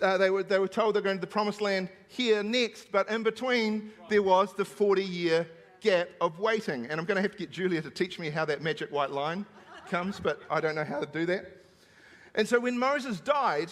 uh, 0.00 0.18
they, 0.18 0.30
were, 0.30 0.42
they 0.42 0.58
were 0.58 0.68
told 0.68 0.94
they're 0.94 1.02
going 1.02 1.18
to 1.18 1.20
the 1.20 1.26
promised 1.26 1.60
land 1.60 1.88
here 2.08 2.42
next, 2.42 2.90
but 2.90 3.08
in 3.10 3.22
between 3.22 3.92
there 4.08 4.22
was 4.22 4.54
the 4.54 4.64
40 4.64 5.04
year 5.04 5.46
gap 5.80 6.08
of 6.20 6.38
waiting. 6.38 6.86
And 6.86 6.98
I'm 6.98 7.06
going 7.06 7.16
to 7.16 7.22
have 7.22 7.32
to 7.32 7.38
get 7.38 7.50
Julia 7.50 7.82
to 7.82 7.90
teach 7.90 8.18
me 8.18 8.30
how 8.30 8.44
that 8.46 8.62
magic 8.62 8.90
white 8.90 9.10
line 9.10 9.44
comes, 9.88 10.18
but 10.18 10.40
I 10.50 10.60
don't 10.60 10.74
know 10.74 10.84
how 10.84 11.00
to 11.00 11.06
do 11.06 11.26
that. 11.26 11.64
And 12.34 12.48
so 12.48 12.58
when 12.58 12.78
Moses 12.78 13.20
died, 13.20 13.70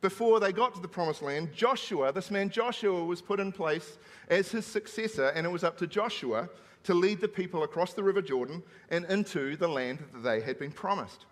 before 0.00 0.40
they 0.40 0.52
got 0.52 0.74
to 0.74 0.80
the 0.80 0.88
promised 0.88 1.22
land, 1.22 1.52
Joshua, 1.54 2.12
this 2.12 2.30
man 2.30 2.50
Joshua, 2.50 3.04
was 3.04 3.22
put 3.22 3.38
in 3.40 3.52
place 3.52 3.98
as 4.28 4.50
his 4.50 4.66
successor, 4.66 5.28
and 5.28 5.46
it 5.46 5.50
was 5.50 5.64
up 5.64 5.76
to 5.78 5.86
Joshua 5.86 6.48
to 6.84 6.94
lead 6.94 7.20
the 7.20 7.28
people 7.28 7.62
across 7.62 7.92
the 7.92 8.02
River 8.02 8.22
Jordan 8.22 8.62
and 8.90 9.04
into 9.06 9.56
the 9.56 9.68
land 9.68 9.98
that 10.12 10.22
they 10.22 10.40
had 10.40 10.58
been 10.58 10.72
promised. 10.72 11.26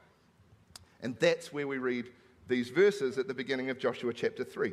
And 1.02 1.16
that's 1.18 1.52
where 1.52 1.66
we 1.66 1.78
read 1.78 2.06
these 2.46 2.70
verses 2.70 3.18
at 3.18 3.26
the 3.26 3.34
beginning 3.34 3.70
of 3.70 3.78
Joshua 3.78 4.12
chapter 4.12 4.44
3. 4.44 4.72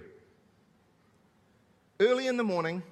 Early 2.00 2.28
in 2.28 2.38
the 2.38 2.44
morning, 2.44 2.84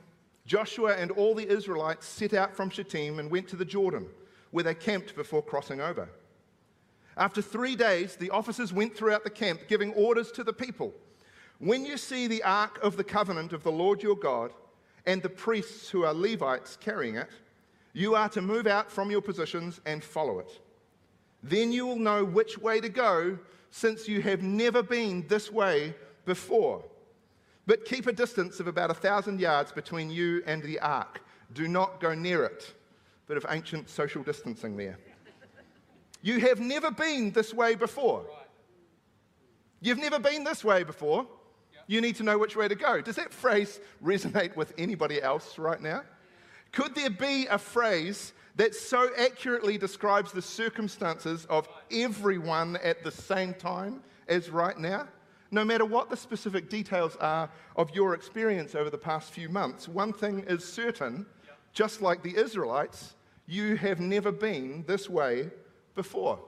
Joshua 0.46 0.96
and 0.96 1.12
all 1.12 1.36
the 1.36 1.48
Israelites 1.48 2.08
set 2.08 2.34
out 2.34 2.56
from 2.56 2.70
Shittim 2.70 3.20
and 3.20 3.30
went 3.30 3.48
to 3.50 3.56
the 3.56 3.66
Jordan, 3.66 4.08
where 4.52 4.64
they 4.64 4.76
camped 4.76 5.16
before 5.16 5.42
crossing 5.42 5.82
over. 5.82 6.10
After 7.18 7.42
three 7.42 7.76
days, 7.76 8.16
the 8.16 8.30
officers 8.30 8.74
went 8.74 8.96
throughout 8.96 9.24
the 9.24 9.30
camp, 9.30 9.62
giving 9.68 9.94
orders 9.94 10.32
to 10.34 10.44
the 10.44 10.54
people 10.54 10.94
When 11.60 11.86
you 11.86 11.98
see 11.98 12.28
the 12.28 12.44
ark 12.44 12.80
of 12.84 12.98
the 12.98 13.04
covenant 13.04 13.54
of 13.54 13.64
the 13.64 13.72
Lord 13.72 14.04
your 14.04 14.18
God 14.18 14.52
and 15.06 15.22
the 15.22 15.30
priests 15.30 15.90
who 15.90 16.04
are 16.04 16.14
Levites 16.14 16.78
carrying 16.80 17.16
it, 17.16 17.30
you 17.96 18.14
are 18.14 18.28
to 18.28 18.42
move 18.42 18.68
out 18.68 18.92
from 18.92 19.10
your 19.10 19.22
positions 19.22 19.80
and 19.86 20.04
follow 20.04 20.40
it. 20.40 20.60
Then 21.42 21.72
you 21.72 21.88
will 21.88 21.98
know 21.98 22.26
which 22.26 22.58
way 22.58 22.82
to 22.82 22.90
go, 22.90 23.40
since 23.72 24.06
you 24.06 24.22
have 24.22 24.44
never 24.44 24.84
been 24.84 25.26
this 25.30 25.50
way 25.50 25.96
before. 26.26 26.84
But 27.66 27.86
keep 27.86 28.06
a 28.08 28.12
distance 28.12 28.60
of 28.60 28.68
about 28.68 28.92
a 28.92 28.94
thousand 28.94 29.40
yards 29.40 29.72
between 29.72 30.10
you 30.10 30.44
and 30.46 30.62
the 30.62 30.78
ark. 30.82 31.22
Do 31.54 31.70
not 31.70 32.02
go 32.02 32.14
near 32.14 32.44
it. 32.44 32.74
Bit 33.28 33.38
of 33.38 33.46
ancient 33.50 33.90
social 33.90 34.24
distancing 34.24 34.76
there. 34.76 35.00
You 36.22 36.42
have 36.42 36.60
never 36.60 36.92
been 36.92 37.32
this 37.32 37.54
way 37.54 37.76
before. 37.76 38.26
You've 39.80 40.00
never 40.00 40.20
been 40.20 40.44
this 40.44 40.66
way 40.66 40.84
before. 40.84 41.28
You 41.88 42.02
need 42.02 42.18
to 42.18 42.24
know 42.24 42.38
which 42.38 42.58
way 42.58 42.68
to 42.68 42.76
go. 42.76 43.00
Does 43.00 43.16
that 43.16 43.32
phrase 43.32 43.80
resonate 44.04 44.58
with 44.58 44.74
anybody 44.78 45.22
else 45.22 45.58
right 45.58 45.82
now? 45.82 46.04
Could 46.76 46.94
there 46.94 47.10
be 47.10 47.48
a 47.48 47.58
phrase 47.58 48.34
that 48.58 48.76
so 48.76 49.10
accurately 49.18 49.78
describes 49.78 50.34
the 50.34 50.42
circumstances 50.42 51.46
of 51.50 51.70
everyone 51.90 52.76
at 52.84 53.02
the 53.02 53.12
same 53.12 53.54
time 53.54 54.04
as 54.28 54.50
right 54.50 54.78
now? 54.78 55.08
No 55.52 55.64
matter 55.64 55.86
what 55.86 56.10
the 56.10 56.18
specific 56.18 56.70
details 56.70 57.16
are 57.22 57.50
of 57.78 57.96
your 57.96 58.14
experience 58.14 58.76
over 58.76 58.90
the 58.90 58.98
past 58.98 59.32
few 59.32 59.48
months, 59.48 59.88
one 59.88 60.12
thing 60.12 60.44
is 60.50 60.66
certain 60.66 61.26
just 61.72 62.02
like 62.02 62.22
the 62.24 62.36
Israelites, 62.36 63.16
you 63.48 63.78
have 63.78 64.02
never 64.02 64.32
been 64.32 64.84
this 64.86 65.10
way 65.10 65.50
before. 65.94 66.40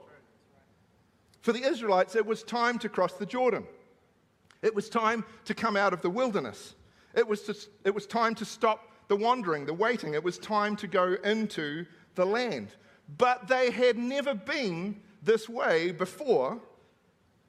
For 1.40 1.54
the 1.54 1.62
Israelites, 1.62 2.14
it 2.16 2.26
was 2.26 2.42
time 2.42 2.78
to 2.80 2.90
cross 2.90 3.14
the 3.14 3.24
Jordan. 3.24 3.64
It 4.60 4.74
was 4.74 4.90
time 4.90 5.24
to 5.46 5.54
come 5.54 5.74
out 5.74 5.94
of 5.94 6.02
the 6.02 6.10
wilderness. 6.10 6.74
It 7.14 7.26
was, 7.26 7.42
to, 7.44 7.56
it 7.84 7.94
was 7.94 8.06
time 8.06 8.34
to 8.34 8.44
stop 8.44 8.87
the 9.08 9.16
wandering, 9.16 9.66
the 9.66 9.74
waiting. 9.74 10.14
It 10.14 10.22
was 10.22 10.38
time 10.38 10.76
to 10.76 10.86
go 10.86 11.16
into 11.24 11.86
the 12.14 12.24
land. 12.24 12.68
But 13.16 13.48
they 13.48 13.70
had 13.70 13.96
never 13.96 14.34
been 14.34 15.00
this 15.22 15.48
way 15.48 15.90
before, 15.90 16.60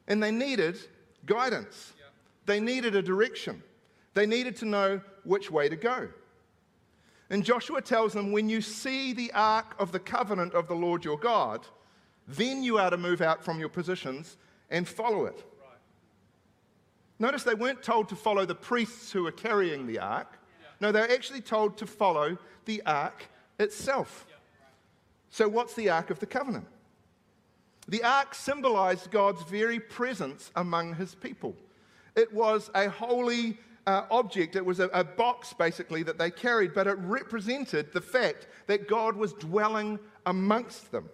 and 0.08 0.24
they 0.24 0.32
needed 0.32 0.80
guidance. 1.26 1.94
Yeah. 1.98 2.06
They 2.46 2.60
needed 2.60 2.96
a 2.96 3.02
direction. 3.02 3.62
They 4.14 4.26
needed 4.26 4.56
to 4.58 4.66
know 4.66 5.02
which 5.24 5.52
way 5.52 5.70
to 5.70 5.76
go. 5.76 6.08
And 7.30 7.44
Joshua 7.44 7.82
tells 7.82 8.14
them 8.14 8.32
when 8.32 8.50
you 8.50 8.62
see 8.62 9.14
the 9.14 9.32
ark 9.34 9.76
of 9.78 9.92
the 9.92 10.00
covenant 10.00 10.54
of 10.54 10.68
the 10.68 10.74
Lord 10.74 11.06
your 11.06 11.18
God, 11.18 11.68
then 12.28 12.64
you 12.64 12.78
are 12.80 12.90
to 12.90 12.98
move 12.98 13.22
out 13.22 13.44
from 13.44 13.60
your 13.60 13.70
positions 13.70 14.38
and 14.70 14.88
follow 14.88 15.26
it. 15.26 15.36
Right. 15.62 15.78
Notice 17.20 17.44
they 17.44 17.54
weren't 17.54 17.84
told 17.84 18.10
to 18.10 18.16
follow 18.16 18.46
the 18.46 18.56
priests 18.56 19.12
who 19.12 19.24
were 19.24 19.32
carrying 19.32 19.86
the 19.86 20.00
ark. 20.00 20.39
No, 20.80 20.92
they're 20.92 21.12
actually 21.12 21.42
told 21.42 21.78
to 21.78 21.86
follow 21.86 22.38
the 22.66 22.82
ark 22.86 23.30
itself. 23.60 24.26
So, 25.30 25.48
what's 25.48 25.74
the 25.74 25.90
ark 25.90 26.10
of 26.10 26.20
the 26.20 26.26
covenant? 26.26 26.66
The 27.88 28.04
ark 28.04 28.36
symbolized 28.36 29.12
God's 29.12 29.44
very 29.44 29.80
presence 29.80 30.52
among 30.56 30.96
his 30.96 31.16
people. 31.16 31.56
It 32.16 32.34
was 32.34 32.70
a 32.76 32.90
holy 32.90 33.58
uh, 33.88 34.06
object, 34.12 34.56
it 34.56 34.66
was 34.66 34.80
a, 34.80 34.88
a 34.90 35.04
box 35.04 35.54
basically 35.54 36.04
that 36.04 36.18
they 36.18 36.30
carried, 36.30 36.74
but 36.74 36.86
it 36.86 36.98
represented 37.00 37.92
the 37.92 38.02
fact 38.02 38.48
that 38.68 38.88
God 38.88 39.16
was 39.16 39.34
dwelling 39.34 40.00
amongst 40.26 40.92
them. 40.92 41.10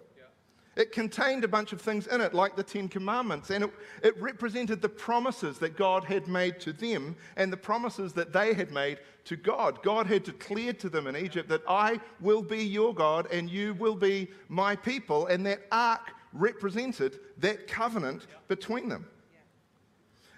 It 0.76 0.92
contained 0.92 1.42
a 1.42 1.48
bunch 1.48 1.72
of 1.72 1.80
things 1.80 2.06
in 2.06 2.20
it, 2.20 2.34
like 2.34 2.54
the 2.54 2.62
Ten 2.62 2.86
Commandments, 2.88 3.48
and 3.48 3.64
it, 3.64 3.70
it, 4.02 4.20
represented 4.20 4.82
the 4.82 4.90
promises 4.90 5.58
that 5.58 5.74
God 5.74 6.04
had 6.04 6.28
made 6.28 6.60
to 6.60 6.72
them 6.72 7.16
and 7.36 7.50
the 7.50 7.56
promises 7.56 8.12
that 8.12 8.34
they 8.34 8.52
had 8.52 8.70
made 8.70 8.98
to 9.24 9.36
God. 9.36 9.82
God 9.82 10.06
had 10.06 10.22
declared 10.22 10.78
to 10.80 10.90
them 10.90 11.06
in 11.06 11.16
Egypt 11.16 11.48
that 11.48 11.62
I 11.66 11.98
will 12.20 12.42
be 12.42 12.62
your 12.62 12.94
God 12.94 13.26
and 13.32 13.48
you 13.48 13.72
will 13.74 13.96
be 13.96 14.28
my 14.48 14.76
people, 14.76 15.26
and 15.28 15.46
that 15.46 15.62
ark 15.72 16.12
represented 16.34 17.20
that 17.38 17.66
covenant 17.66 18.26
between 18.46 18.90
them. 18.90 19.06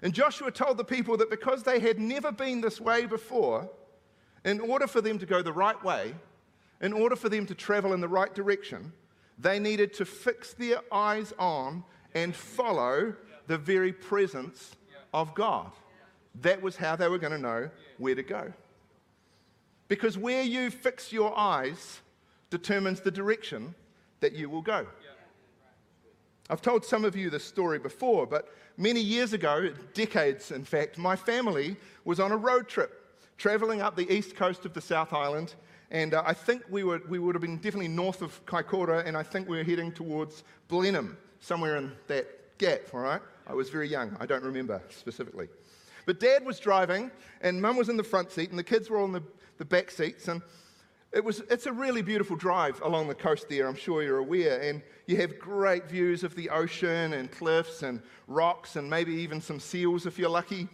And 0.02 0.14
Joshua 0.14 0.52
told 0.52 0.76
the 0.76 0.84
people 0.84 1.16
that 1.16 1.30
because 1.30 1.64
they 1.64 1.80
had 1.80 1.98
never 1.98 2.30
been 2.30 2.60
this 2.60 2.80
way 2.80 3.06
before, 3.06 3.68
in 4.44 4.60
order 4.60 4.86
for 4.86 5.00
them 5.00 5.18
to 5.18 5.26
go 5.26 5.42
the 5.42 5.52
right 5.52 5.82
way, 5.82 6.14
in 6.80 6.92
order 6.92 7.16
for 7.16 7.28
them 7.28 7.44
to 7.46 7.56
travel 7.56 7.92
in 7.92 8.00
the 8.00 8.06
right 8.06 8.32
direction, 8.32 8.92
they 9.38 9.58
needed 9.58 9.94
to 9.94 10.04
fix 10.04 10.52
their 10.54 10.80
eyes 10.92 11.32
on 11.38 11.84
and 12.14 12.34
follow 12.34 13.14
the 13.46 13.58
very 13.58 13.92
presence 13.92 14.76
of 15.14 15.34
God. 15.34 15.70
That 16.42 16.60
was 16.60 16.76
how 16.76 16.96
they 16.96 17.08
were 17.08 17.18
going 17.18 17.32
to 17.32 17.38
know 17.38 17.70
where 17.98 18.14
to 18.14 18.22
go. 18.22 18.52
Because 19.88 20.18
where 20.18 20.42
you 20.42 20.70
fix 20.70 21.12
your 21.12 21.36
eyes 21.36 22.00
determines 22.50 23.00
the 23.00 23.10
direction 23.10 23.74
that 24.20 24.32
you 24.34 24.50
will 24.50 24.62
go. 24.62 24.86
I've 26.50 26.62
told 26.62 26.84
some 26.84 27.04
of 27.04 27.14
you 27.14 27.30
this 27.30 27.44
story 27.44 27.78
before, 27.78 28.26
but 28.26 28.48
many 28.76 29.00
years 29.00 29.32
ago, 29.32 29.70
decades 29.94 30.50
in 30.50 30.64
fact, 30.64 30.98
my 30.98 31.14
family 31.14 31.76
was 32.04 32.20
on 32.20 32.32
a 32.32 32.36
road 32.36 32.68
trip 32.68 33.04
traveling 33.36 33.80
up 33.80 33.96
the 33.96 34.10
east 34.12 34.34
coast 34.34 34.64
of 34.64 34.72
the 34.72 34.80
South 34.80 35.12
Island 35.12 35.54
and 35.90 36.14
uh, 36.14 36.22
I 36.26 36.34
think 36.34 36.62
we, 36.68 36.84
were, 36.84 37.00
we 37.08 37.18
would 37.18 37.34
have 37.34 37.42
been 37.42 37.56
definitely 37.56 37.88
north 37.88 38.22
of 38.22 38.44
Kaikoura, 38.46 39.06
and 39.06 39.16
I 39.16 39.22
think 39.22 39.48
we 39.48 39.56
were 39.56 39.64
heading 39.64 39.92
towards 39.92 40.44
Blenheim, 40.68 41.16
somewhere 41.40 41.76
in 41.76 41.92
that 42.08 42.58
gap, 42.58 42.80
all 42.92 43.00
right? 43.00 43.22
I 43.46 43.54
was 43.54 43.70
very 43.70 43.88
young. 43.88 44.16
I 44.20 44.26
don't 44.26 44.42
remember 44.44 44.82
specifically. 44.90 45.48
But 46.04 46.20
dad 46.20 46.44
was 46.44 46.58
driving, 46.60 47.10
and 47.40 47.60
mum 47.60 47.76
was 47.76 47.88
in 47.88 47.96
the 47.96 48.04
front 48.04 48.30
seat, 48.30 48.50
and 48.50 48.58
the 48.58 48.64
kids 48.64 48.90
were 48.90 48.98
all 48.98 49.06
in 49.06 49.12
the, 49.12 49.22
the 49.56 49.64
back 49.64 49.90
seats. 49.90 50.28
And 50.28 50.42
It 51.12 51.24
was, 51.24 51.40
it's 51.50 51.64
a 51.64 51.72
really 51.72 52.02
beautiful 52.02 52.36
drive 52.36 52.82
along 52.82 53.08
the 53.08 53.14
coast 53.14 53.48
there, 53.48 53.66
I'm 53.66 53.76
sure 53.76 54.02
you're 54.02 54.18
aware. 54.18 54.60
And 54.60 54.82
you 55.06 55.16
have 55.16 55.38
great 55.38 55.88
views 55.88 56.22
of 56.22 56.34
the 56.34 56.50
ocean 56.50 57.14
and 57.14 57.30
cliffs 57.30 57.82
and 57.82 58.02
rocks 58.26 58.76
and 58.76 58.90
maybe 58.90 59.14
even 59.14 59.40
some 59.40 59.58
seals 59.58 60.04
if 60.04 60.18
you're 60.18 60.28
lucky. 60.28 60.68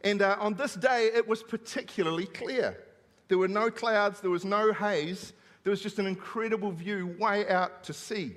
And 0.00 0.22
uh, 0.22 0.36
on 0.40 0.54
this 0.54 0.74
day, 0.74 1.10
it 1.14 1.28
was 1.28 1.42
particularly 1.42 2.26
clear. 2.26 2.78
There 3.34 3.40
were 3.40 3.48
no 3.48 3.68
clouds, 3.68 4.20
there 4.20 4.30
was 4.30 4.44
no 4.44 4.72
haze, 4.72 5.32
there 5.64 5.72
was 5.72 5.80
just 5.80 5.98
an 5.98 6.06
incredible 6.06 6.70
view 6.70 7.16
way 7.18 7.48
out 7.48 7.82
to 7.82 7.92
sea. 7.92 8.36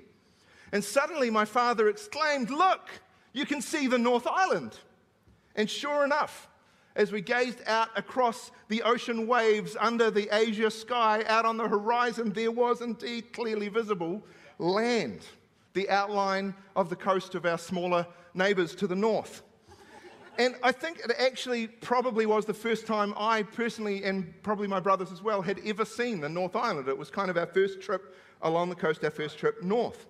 And 0.71 0.83
suddenly 0.83 1.29
my 1.29 1.45
father 1.45 1.87
exclaimed, 1.87 2.49
Look, 2.49 2.89
you 3.31 3.45
can 3.45 3.61
see 3.61 3.85
the 3.85 3.99
North 3.99 4.25
Island. 4.25 4.75
And 5.55 5.69
sure 5.69 6.03
enough, 6.03 6.49
as 6.95 7.11
we 7.11 7.21
gazed 7.21 7.61
out 7.67 7.89
across 7.95 8.49
the 8.69 8.81
ocean 8.81 9.27
waves 9.27 9.77
under 9.79 10.09
the 10.09 10.31
azure 10.31 10.71
sky 10.71 11.23
out 11.27 11.45
on 11.45 11.57
the 11.57 11.67
horizon, 11.67 12.31
there 12.33 12.49
was 12.49 12.81
indeed 12.81 13.31
clearly 13.33 13.67
visible 13.67 14.23
land, 14.57 15.19
the 15.73 15.91
outline 15.91 16.55
of 16.75 16.89
the 16.89 16.95
coast 16.95 17.35
of 17.35 17.45
our 17.45 17.59
smaller 17.59 18.07
neighbors 18.33 18.73
to 18.73 18.87
the 18.87 18.95
north. 18.95 19.43
And 20.37 20.55
I 20.61 20.71
think 20.71 20.99
it 20.99 21.11
actually 21.17 21.67
probably 21.67 22.27
was 22.27 22.45
the 22.45 22.53
first 22.53 22.85
time 22.85 23.13
I 23.17 23.41
personally, 23.41 24.03
and 24.03 24.31
probably 24.43 24.67
my 24.67 24.79
brothers 24.79 25.11
as 25.11 25.23
well, 25.23 25.41
had 25.41 25.59
ever 25.65 25.83
seen 25.83 26.21
the 26.21 26.29
North 26.29 26.55
Island. 26.55 26.87
It 26.87 26.97
was 26.97 27.09
kind 27.09 27.31
of 27.31 27.37
our 27.37 27.47
first 27.47 27.81
trip 27.81 28.15
along 28.43 28.69
the 28.69 28.75
coast, 28.75 29.03
our 29.03 29.09
first 29.09 29.39
trip 29.39 29.63
north. 29.63 30.05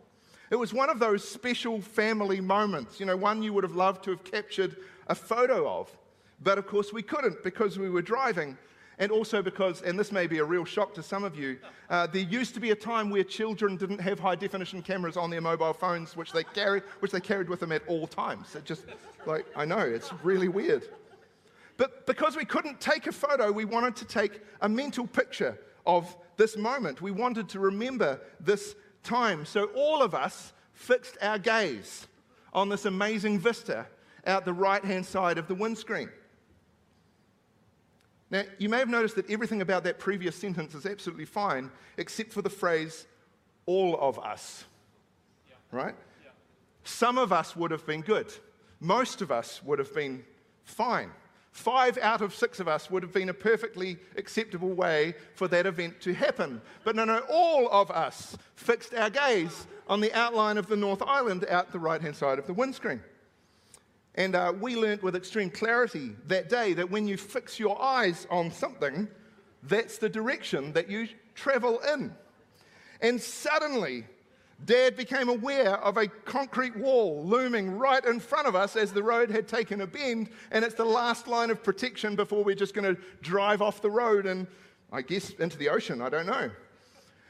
It 0.50 0.58
was 0.58 0.74
one 0.74 0.90
of 0.90 1.00
those 1.00 1.28
special 1.28 1.82
family 1.82 2.42
moments, 2.42 3.00
you 3.00 3.06
know, 3.06 3.16
one 3.16 3.42
you 3.42 3.54
would 3.54 3.64
have 3.64 3.76
loved 3.76 4.04
to 4.06 4.12
have 4.12 4.24
captured 4.24 4.78
a 5.08 5.16
photo 5.16 5.70
of. 5.70 5.96
But 6.42 6.58
of 6.58 6.68
course, 6.68 6.92
we 6.92 7.02
couldn't 7.02 7.44
because 7.44 7.80
we 7.80 7.90
were 7.90 8.02
driving. 8.02 8.58
And 9.00 9.12
also 9.12 9.44
because, 9.44 9.84
and 9.84 9.98
this 9.98 10.12
may 10.12 10.26
be 10.26 10.40
a 10.40 10.44
real 10.44 10.66
shock 10.66 10.94
to 10.96 11.04
some 11.04 11.24
of 11.24 11.38
you, 11.38 11.60
uh, 11.90 12.08
there 12.08 12.24
used 12.24 12.56
to 12.56 12.60
be 12.60 12.72
a 12.72 12.76
time 12.76 13.12
where 13.12 13.24
children 13.24 13.78
didn't 13.78 14.00
have 14.00 14.20
high 14.20 14.36
definition 14.36 14.82
cameras 14.82 15.18
on 15.18 15.30
their 15.30 15.42
mobile 15.42 15.74
phones, 15.74 16.16
which 16.16 16.32
they, 16.32 16.44
carried, 16.44 16.84
which 17.00 17.12
they 17.12 17.20
carried 17.20 17.48
with 17.48 17.60
them 17.60 17.72
at 17.72 17.84
all 17.88 18.08
times. 18.08 18.56
It 18.56 18.66
just, 18.66 18.86
like, 19.28 19.46
I 19.56 19.66
know, 19.66 19.80
it's 19.80 20.12
really 20.24 20.48
weird. 20.48 20.88
But 21.78 22.08
because 22.08 22.36
we 22.36 22.44
couldn't 22.44 22.82
take 22.82 23.06
a 23.06 23.12
photo, 23.12 23.52
we 23.52 23.66
wanted 23.66 23.96
to 23.98 24.06
take 24.06 24.42
a 24.62 24.70
mental 24.70 25.06
picture 25.06 25.60
of 25.86 26.16
this 26.36 26.58
moment. 26.58 27.00
We 27.00 27.12
wanted 27.12 27.50
to 27.50 27.60
remember 27.60 28.20
this 28.40 28.76
time. 29.04 29.46
So 29.46 29.66
all 29.76 30.02
of 30.02 30.16
us 30.16 30.54
fixed 30.74 31.18
our 31.22 31.38
gaze 31.38 32.08
on 32.52 32.70
this 32.70 32.86
amazing 32.86 33.40
vista 33.40 33.86
out 34.26 34.44
the 34.44 34.54
right 34.54 34.84
hand 34.84 35.06
side 35.06 35.38
of 35.38 35.48
the 35.48 35.56
windscreen. 35.56 36.10
Now, 38.30 38.44
you 38.58 38.68
may 38.68 38.80
have 38.80 38.90
noticed 38.90 39.16
that 39.16 39.30
everything 39.30 39.62
about 39.62 39.84
that 39.86 40.00
previous 40.00 40.36
sentence 40.36 40.76
is 40.76 40.86
absolutely 40.86 41.26
fine, 41.26 41.72
except 41.98 42.34
for 42.34 42.42
the 42.42 42.50
phrase, 42.50 43.06
all 43.66 43.98
of 44.00 44.20
us. 44.20 44.66
Yeah. 45.48 45.56
Right? 45.72 45.96
Yeah. 46.24 46.32
Some 46.84 47.18
of 47.18 47.32
us 47.32 47.56
would 47.56 47.72
have 47.72 47.86
been 47.86 48.02
good. 48.02 48.34
Most 48.80 49.22
of 49.22 49.32
us 49.32 49.64
would 49.64 49.80
have 49.80 49.94
been 49.94 50.26
fine. 50.66 51.12
Five 51.52 51.98
out 51.98 52.22
of 52.22 52.36
six 52.36 52.60
of 52.60 52.68
us 52.68 52.92
would 52.92 53.02
have 53.02 53.14
been 53.14 53.30
a 53.30 53.34
perfectly 53.34 53.98
acceptable 54.16 54.70
way 54.70 55.16
for 55.34 55.48
that 55.48 55.66
event 55.66 56.00
to 56.02 56.14
happen. 56.14 56.62
But 56.84 56.96
no, 56.96 57.04
no, 57.06 57.20
all 57.30 57.68
of 57.72 57.90
us 57.90 58.38
fixed 58.56 58.94
our 58.94 59.10
gaze 59.10 59.66
on 59.88 60.02
the 60.02 60.14
outline 60.14 60.58
of 60.58 60.68
the 60.68 60.76
North 60.76 61.02
Island 61.02 61.46
out 61.50 61.72
the 61.72 61.80
right 61.80 62.00
hand 62.02 62.16
side 62.16 62.38
of 62.38 62.46
the 62.46 62.54
windscreen. 62.54 63.02
And 64.18 64.36
uh, 64.36 64.52
we 64.60 64.76
learnt 64.76 65.04
with 65.04 65.16
extreme 65.16 65.52
clarity 65.52 66.16
that 66.26 66.50
day 66.50 66.74
that 66.74 66.90
when 66.90 67.08
you 67.08 67.18
fix 67.18 67.60
your 67.60 67.80
eyes 67.82 68.26
on 68.32 68.52
something, 68.52 69.08
that's 69.64 70.00
the 70.00 70.10
direction 70.10 70.74
that 70.74 70.90
you 70.90 71.08
travel 71.36 71.80
in. 71.94 72.14
And 73.02 73.22
suddenly, 73.22 74.06
Dad 74.66 74.98
became 74.98 75.30
aware 75.30 75.76
of 75.78 75.98
a 75.98 76.08
concrete 76.08 76.76
wall 76.76 77.24
looming 77.24 77.78
right 77.78 78.04
in 78.04 78.20
front 78.20 78.48
of 78.48 78.56
us 78.56 78.76
as 78.76 78.92
the 78.92 79.04
road 79.04 79.30
had 79.30 79.48
taken 79.48 79.82
a 79.82 79.88
bend, 79.88 80.30
and 80.50 80.66
it's 80.66 80.74
the 80.74 80.84
last 80.84 81.28
line 81.28 81.52
of 81.52 81.64
protection 81.64 82.16
before 82.16 82.44
we're 82.44 82.56
just 82.56 82.74
going 82.74 82.96
to 82.96 83.00
drive 83.22 83.62
off 83.62 83.84
the 83.84 83.92
road 83.92 84.26
and, 84.26 84.48
I 84.92 85.04
guess, 85.04 85.30
into 85.32 85.60
the 85.60 85.70
ocean. 85.70 86.02
I 86.02 86.10
don't 86.10 86.26
know. 86.26 86.50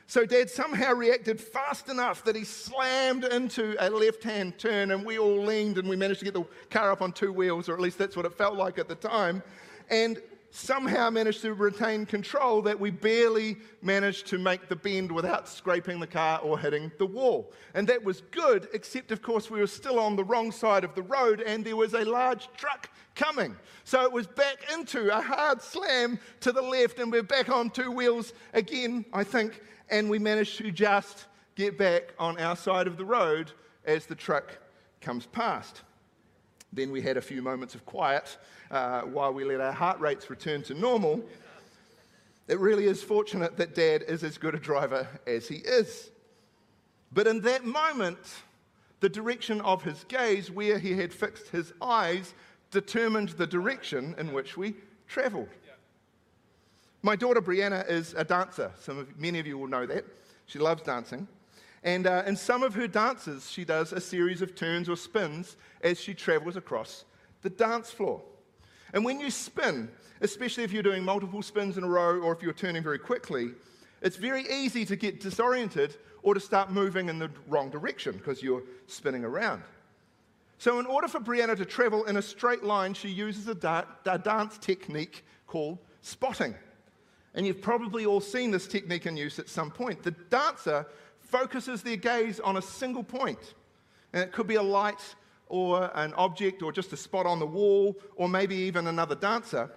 So 0.09 0.25
Dad 0.25 0.49
somehow 0.49 0.93
reacted 0.93 1.39
fast 1.39 1.89
enough 1.89 2.23
that 2.23 2.33
he 2.33 2.45
slammed 2.45 3.25
into 3.25 3.75
a 3.77 3.89
left 3.89 4.23
hand 4.23 4.57
turn, 4.57 4.91
and 4.91 5.05
we 5.05 5.19
all 5.19 5.43
leaned 5.43 5.77
and 5.77 5.87
we 5.89 5.97
managed 5.97 6.19
to 6.19 6.25
get 6.25 6.33
the 6.33 6.45
car 6.69 6.93
up 6.93 7.01
on 7.01 7.11
two 7.11 7.33
wheels, 7.33 7.67
or 7.67 7.73
at 7.73 7.81
least 7.81 7.97
that's 7.97 8.15
what 8.15 8.25
it 8.25 8.33
felt 8.33 8.55
like 8.55 8.79
at 8.79 8.87
the 8.87 8.95
time. 8.95 9.43
And 9.89 10.21
somehow 10.49 11.09
managed 11.09 11.41
to 11.41 11.53
retain 11.53 12.05
control 12.05 12.61
that 12.63 12.79
we 12.79 12.89
barely 12.89 13.57
managed 13.81 14.27
to 14.27 14.37
make 14.37 14.69
the 14.69 14.75
bend 14.75 15.11
without 15.11 15.47
scraping 15.47 15.99
the 15.99 16.07
car 16.07 16.39
or 16.39 16.57
hitting 16.57 16.91
the 16.97 17.05
wall. 17.05 17.51
And 17.73 17.87
that 17.87 18.03
was 18.03 18.21
good, 18.31 18.67
except, 18.73 19.11
of 19.11 19.21
course, 19.21 19.51
we 19.51 19.59
were 19.59 19.67
still 19.67 19.99
on 19.99 20.15
the 20.15 20.23
wrong 20.23 20.51
side 20.51 20.83
of 20.83 20.95
the 20.95 21.03
road 21.03 21.41
and 21.41 21.63
there 21.63 21.75
was 21.75 21.93
a 21.93 22.05
large 22.05 22.49
truck 22.57 22.89
coming. 23.15 23.55
So 23.83 24.03
it 24.03 24.11
was 24.11 24.27
back 24.27 24.71
into 24.73 25.15
a 25.15 25.21
hard 25.21 25.61
slam 25.61 26.19
to 26.41 26.51
the 26.51 26.61
left, 26.61 26.99
and 26.99 27.11
we're 27.11 27.23
back 27.23 27.49
on 27.49 27.69
two 27.69 27.91
wheels 27.91 28.33
again, 28.53 29.05
I 29.13 29.23
think 29.23 29.61
and 29.89 30.09
we 30.09 30.19
managed 30.19 30.57
to 30.57 30.71
just 30.71 31.25
get 31.55 31.77
back 31.77 32.13
on 32.19 32.39
our 32.39 32.55
side 32.55 32.87
of 32.87 32.97
the 32.97 33.05
road 33.05 33.51
as 33.85 34.05
the 34.05 34.15
truck 34.15 34.57
comes 35.01 35.25
past. 35.27 35.81
Then 36.77 36.91
we 36.91 37.01
had 37.01 37.17
a 37.17 37.21
few 37.21 37.41
moments 37.41 37.73
of 37.73 37.83
quiet 37.87 38.37
uh, 38.69 39.01
while 39.01 39.33
we 39.33 39.43
let 39.43 39.59
our 39.59 39.71
heart 39.71 39.99
rates 39.99 40.29
return 40.29 40.61
to 40.63 40.75
normal. 40.75 41.23
It 42.47 42.59
really 42.59 42.85
is 42.85 43.01
fortunate 43.01 43.57
that 43.57 43.73
Dad 43.73 44.03
is 44.07 44.23
as 44.23 44.37
good 44.37 44.53
a 44.53 44.59
driver 44.59 45.07
as 45.25 45.47
he 45.47 45.55
is. 45.55 46.11
But 47.11 47.25
in 47.25 47.41
that 47.41 47.65
moment, 47.65 48.19
the 48.99 49.09
direction 49.09 49.59
of 49.61 49.81
his 49.81 50.03
gaze, 50.07 50.51
where 50.51 50.77
he 50.77 50.93
had 50.93 51.11
fixed 51.11 51.47
his 51.47 51.73
eyes, 51.81 52.35
determined 52.69 53.29
the 53.29 53.47
direction 53.47 54.13
in 54.19 54.31
which 54.31 54.55
we 54.55 54.75
traveled. 55.07 55.49
My 57.01 57.15
daughter 57.15 57.41
Brianna 57.41 57.89
is 57.89 58.13
a 58.15 58.23
dancer. 58.23 58.71
Some 58.79 58.99
of, 58.99 59.19
many 59.19 59.39
of 59.39 59.47
you 59.47 59.57
will 59.57 59.67
know 59.67 59.87
that. 59.87 60.05
She 60.45 60.59
loves 60.59 60.83
dancing. 60.83 61.27
And 61.83 62.07
uh, 62.07 62.23
in 62.25 62.35
some 62.35 62.63
of 62.63 62.73
her 62.75 62.87
dances, 62.87 63.49
she 63.49 63.63
does 63.63 63.93
a 63.93 64.01
series 64.01 64.41
of 64.41 64.55
turns 64.55 64.89
or 64.89 64.95
spins 64.95 65.57
as 65.81 65.99
she 65.99 66.13
travels 66.13 66.55
across 66.55 67.05
the 67.41 67.49
dance 67.49 67.91
floor. 67.91 68.21
And 68.93 69.05
when 69.05 69.19
you 69.19 69.29
spin, 69.29 69.89
especially 70.21 70.63
if 70.63 70.71
you're 70.71 70.83
doing 70.83 71.03
multiple 71.03 71.41
spins 71.41 71.77
in 71.77 71.83
a 71.83 71.87
row 71.87 72.19
or 72.19 72.33
if 72.33 72.41
you're 72.41 72.53
turning 72.53 72.83
very 72.83 72.99
quickly, 72.99 73.51
it's 74.01 74.15
very 74.15 74.45
easy 74.51 74.85
to 74.85 74.95
get 74.95 75.19
disoriented 75.19 75.95
or 76.23 76.33
to 76.33 76.39
start 76.39 76.71
moving 76.71 77.09
in 77.09 77.19
the 77.19 77.31
wrong 77.47 77.69
direction 77.69 78.13
because 78.13 78.41
you're 78.41 78.63
spinning 78.87 79.23
around. 79.23 79.63
So, 80.59 80.79
in 80.79 80.87
order 80.87 81.07
for 81.07 81.19
Brianna 81.19 81.55
to 81.57 81.65
travel 81.65 82.05
in 82.05 82.17
a 82.17 82.21
straight 82.21 82.63
line, 82.63 82.95
she 82.95 83.09
uses 83.09 83.47
a, 83.47 83.53
da- 83.53 83.85
a 84.05 84.17
dance 84.17 84.57
technique 84.57 85.23
called 85.45 85.77
spotting. 86.01 86.55
And 87.35 87.45
you've 87.45 87.61
probably 87.61 88.07
all 88.07 88.19
seen 88.19 88.49
this 88.49 88.67
technique 88.67 89.05
in 89.05 89.15
use 89.15 89.37
at 89.37 89.49
some 89.49 89.69
point. 89.69 90.01
The 90.01 90.11
dancer 90.11 90.87
focuses 91.29 91.83
their 91.83 91.97
gaze 91.97 92.39
on 92.39 92.57
a 92.57 92.61
single 92.61 93.03
point, 93.03 93.53
and 94.13 94.23
it 94.23 94.31
could 94.31 94.47
be 94.47 94.55
a 94.55 94.63
light 94.63 95.15
or 95.49 95.91
an 95.95 96.13
object 96.15 96.61
or 96.61 96.71
just 96.71 96.93
a 96.93 96.97
spot 96.97 97.25
on 97.25 97.39
the 97.39 97.45
wall 97.45 97.95
or 98.15 98.27
maybe 98.27 98.55
even 98.55 98.87
another 98.87 99.15
dancer. 99.15 99.71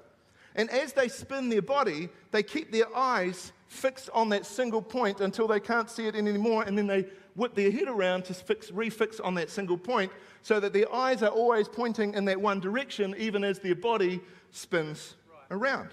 And 0.56 0.68
as 0.70 0.92
they 0.92 1.08
spin 1.08 1.48
their 1.48 1.62
body, 1.62 2.08
they 2.32 2.42
keep 2.42 2.72
their 2.72 2.94
eyes 2.96 3.52
fixed 3.68 4.10
on 4.12 4.28
that 4.30 4.44
single 4.44 4.82
point 4.82 5.20
until 5.20 5.46
they 5.46 5.60
can't 5.60 5.88
see 5.88 6.06
it 6.06 6.16
anymore, 6.16 6.64
and 6.64 6.76
then 6.76 6.86
they 6.86 7.06
whip 7.36 7.54
their 7.54 7.70
head 7.70 7.86
around 7.86 8.24
to 8.24 8.34
fix, 8.34 8.70
refix 8.70 9.20
on 9.22 9.34
that 9.34 9.48
single 9.48 9.78
point 9.78 10.10
so 10.42 10.58
that 10.58 10.72
their 10.72 10.92
eyes 10.92 11.22
are 11.22 11.28
always 11.28 11.68
pointing 11.68 12.14
in 12.14 12.24
that 12.24 12.40
one 12.40 12.58
direction, 12.58 13.14
even 13.16 13.44
as 13.44 13.60
their 13.60 13.76
body 13.76 14.20
spins 14.50 15.14
right. 15.30 15.56
around. 15.56 15.90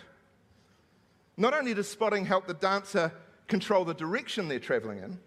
Not 1.38 1.54
only 1.54 1.76
does 1.76 1.88
spotting 1.88 2.26
help 2.26 2.48
the 2.48 2.56
dancer 2.56 3.12
control 3.48 3.86
the 3.86 3.94
direction 3.94 4.48
they're 4.48 4.60
traveling 4.60 4.98
in, 4.98 5.20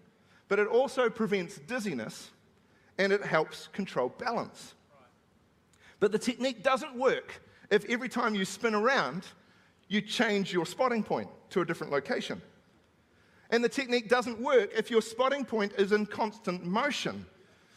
but 0.51 0.59
it 0.59 0.67
also 0.67 1.09
prevents 1.09 1.59
dizziness 1.59 2.29
and 2.97 3.13
it 3.13 3.23
helps 3.23 3.69
control 3.71 4.09
balance. 4.17 4.73
But 6.01 6.11
the 6.11 6.19
technique 6.19 6.61
doesn't 6.61 6.93
work 6.93 7.41
if 7.69 7.85
every 7.85 8.09
time 8.09 8.35
you 8.35 8.43
spin 8.43 8.75
around, 8.75 9.23
you 9.87 10.01
change 10.01 10.51
your 10.51 10.65
spotting 10.65 11.03
point 11.03 11.29
to 11.51 11.61
a 11.61 11.65
different 11.65 11.93
location. 11.93 12.41
And 13.49 13.63
the 13.63 13.69
technique 13.69 14.09
doesn't 14.09 14.41
work 14.41 14.71
if 14.75 14.91
your 14.91 15.01
spotting 15.01 15.45
point 15.45 15.71
is 15.77 15.93
in 15.93 16.05
constant 16.05 16.65
motion, 16.65 17.25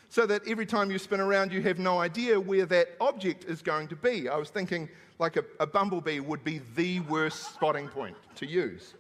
so 0.09 0.27
that 0.27 0.43
every 0.45 0.67
time 0.67 0.91
you 0.91 0.99
spin 0.99 1.21
around, 1.21 1.53
you 1.53 1.63
have 1.63 1.79
no 1.79 2.01
idea 2.01 2.41
where 2.41 2.67
that 2.67 2.89
object 3.01 3.45
is 3.45 3.63
going 3.63 3.87
to 3.87 3.95
be. 3.95 4.29
I 4.29 4.37
was 4.37 4.51
thinking 4.51 4.89
like 5.21 5.37
a, 5.37 5.45
a 5.61 5.67
bumblebee 5.69 6.19
would 6.19 6.43
be 6.43 6.61
the 6.75 6.99
worst 7.03 7.55
spotting 7.55 7.87
point 7.87 8.17
to 8.35 8.47
use. 8.47 8.95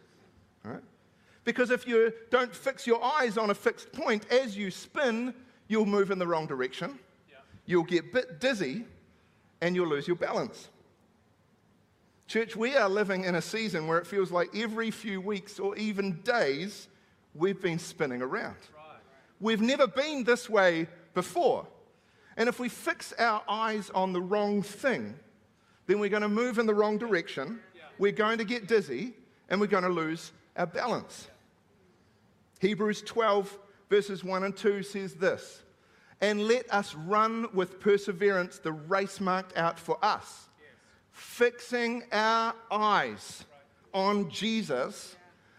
Right? 0.63 0.81
Because 1.45 1.71
if 1.71 1.87
you 1.87 2.13
don't 2.31 2.55
fix 2.55 2.87
your 2.87 3.03
eyes 3.05 3.37
on 3.37 3.51
a 3.51 3.55
fixed 3.55 3.93
point, 3.93 4.27
as 4.31 4.57
you 4.57 4.71
spin, 4.71 5.35
you'll 5.69 5.87
move 5.87 6.11
in 6.11 6.19
the 6.19 6.27
wrong 6.27 6.47
direction, 6.47 6.99
yeah. 7.29 7.37
you'll 7.67 7.85
get 7.85 8.05
a 8.05 8.13
bit 8.13 8.41
dizzy, 8.41 8.85
and 9.61 9.75
you'll 9.75 9.89
lose 9.89 10.07
your 10.07 10.17
balance. 10.17 10.69
Church, 12.27 12.57
we 12.57 12.75
are 12.77 12.89
living 12.89 13.25
in 13.25 13.35
a 13.35 13.43
season 13.43 13.87
where 13.87 13.99
it 13.99 14.07
feels 14.07 14.31
like 14.31 14.49
every 14.57 14.91
few 14.91 15.21
weeks 15.21 15.59
or 15.59 15.77
even 15.77 16.21
days 16.23 16.89
we've 17.35 17.61
been 17.61 17.79
spinning 17.79 18.23
around. 18.23 18.57
We've 19.41 19.61
never 19.61 19.87
been 19.87 20.25
this 20.25 20.49
way 20.49 20.87
before. 21.13 21.67
And 22.37 22.49
if 22.49 22.59
we 22.59 22.69
fix 22.69 23.13
our 23.19 23.43
eyes 23.47 23.91
on 23.91 24.13
the 24.13 24.23
wrong 24.23 24.63
thing, 24.63 25.15
then 25.87 25.99
we're 26.01 26.09
going 26.09 26.23
to 26.23 26.29
move 26.29 26.59
in 26.59 26.67
the 26.67 26.75
wrong 26.75 26.97
direction, 26.97 27.61
we're 27.99 28.13
going 28.13 28.39
to 28.39 28.45
get 28.45 28.67
dizzy, 28.67 29.13
and 29.51 29.61
we're 29.61 29.67
going 29.67 29.85
to 29.85 29.91
lose 29.91 30.33
our 30.57 30.67
balance. 30.67 31.29
Hebrews 32.65 33.03
12, 33.03 33.59
verses 33.91 34.25
1 34.25 34.43
and 34.43 34.57
2 34.57 34.83
says 34.83 35.13
this 35.17 35.61
And 36.23 36.49
let 36.49 36.73
us 36.73 36.95
run 36.95 37.47
with 37.53 37.79
perseverance 37.79 38.59
the 38.59 38.73
race 38.73 39.21
marked 39.21 39.55
out 39.55 39.79
for 39.79 40.03
us, 40.03 40.49
fixing 41.11 42.05
our 42.11 42.55
eyes 42.71 43.45
on 43.93 44.31
Jesus, 44.31 45.15